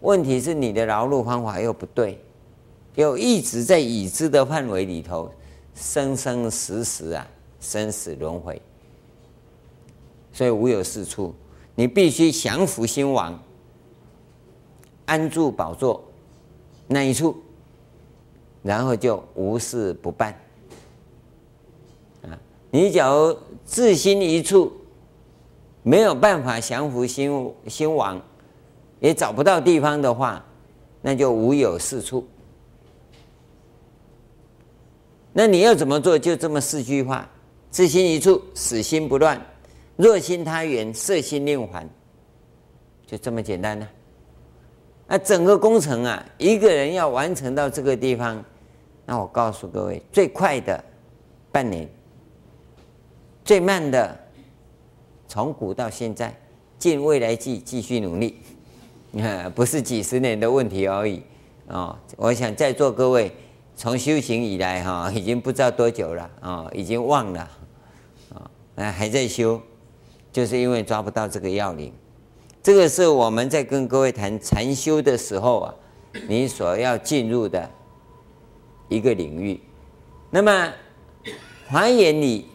[0.00, 2.22] 问题是你的劳碌方法又不对，
[2.94, 5.28] 又一直在已知的范围里头
[5.74, 7.26] 生生死死啊，
[7.60, 8.62] 生死轮回，
[10.36, 11.34] 所以无有是处。
[11.74, 13.42] 你必须降服心王，
[15.06, 16.04] 安住宝座
[16.86, 17.34] 那一处，
[18.62, 20.38] 然后就无事不办。
[22.22, 22.36] 啊，
[22.70, 23.34] 你假如
[23.64, 24.70] 自心一处，
[25.82, 28.20] 没有办法降服心心王，
[29.00, 30.44] 也找不到地方的话，
[31.00, 32.26] 那就无有是处。
[35.32, 36.18] 那你要怎么做？
[36.18, 37.26] 就这么四句话：
[37.70, 39.38] 自心一处，死心不乱；
[39.96, 41.88] 若心他缘，摄心令还。
[43.06, 43.88] 就这么简单呢？
[45.06, 48.44] 那整个工程啊，一个人要完成到这个地方，
[49.04, 50.84] 那我告诉各位，最快的
[51.52, 51.88] 半年，
[53.44, 54.18] 最慢的
[55.28, 56.34] 从古到现在，
[56.78, 58.40] 尽未来际继续努力，
[59.12, 61.22] 你 看不是几十年的问题而已
[61.68, 61.96] 啊！
[62.16, 63.32] 我想在座各位。
[63.78, 67.50] 从修行以来，哈，已经不知道多久了啊，已经忘了
[68.34, 69.60] 啊，还在修，
[70.36, 71.90] 就是因为抓不到这个要领。
[72.62, 75.74] 这个是我们在跟各位谈禅修的时候啊，
[76.28, 77.70] 你所要进入的
[78.90, 79.58] 一个领域。
[80.28, 80.70] 那么
[81.66, 82.48] 华严里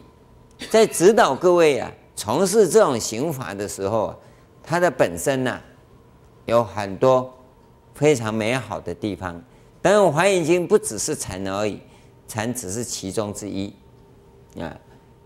[0.70, 4.16] 在指导各位啊，从事这种行法的时候啊，
[4.62, 5.60] 它的本身呢，
[6.46, 7.36] 有很多
[7.96, 9.42] 非常美好的地方。
[9.80, 11.80] 当然，《华严经》不只是禅而已，
[12.28, 13.74] 禅只是其中之一，
[14.60, 14.78] 啊，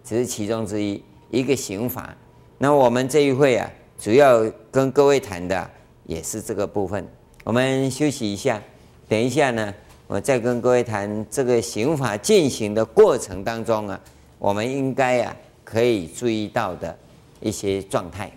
[0.02, 2.16] 只是其中之一一个行法。
[2.58, 5.70] 那我们这一会啊，主要跟各位谈的
[6.04, 7.06] 也是这个部分。
[7.44, 8.60] 我们休息一下，
[9.06, 9.74] 等一下呢，
[10.06, 14.00] 我再跟各位谈这个刑法进行的过程当中啊，
[14.38, 16.96] 我们应该啊可以注意到的
[17.40, 18.30] 一些状态。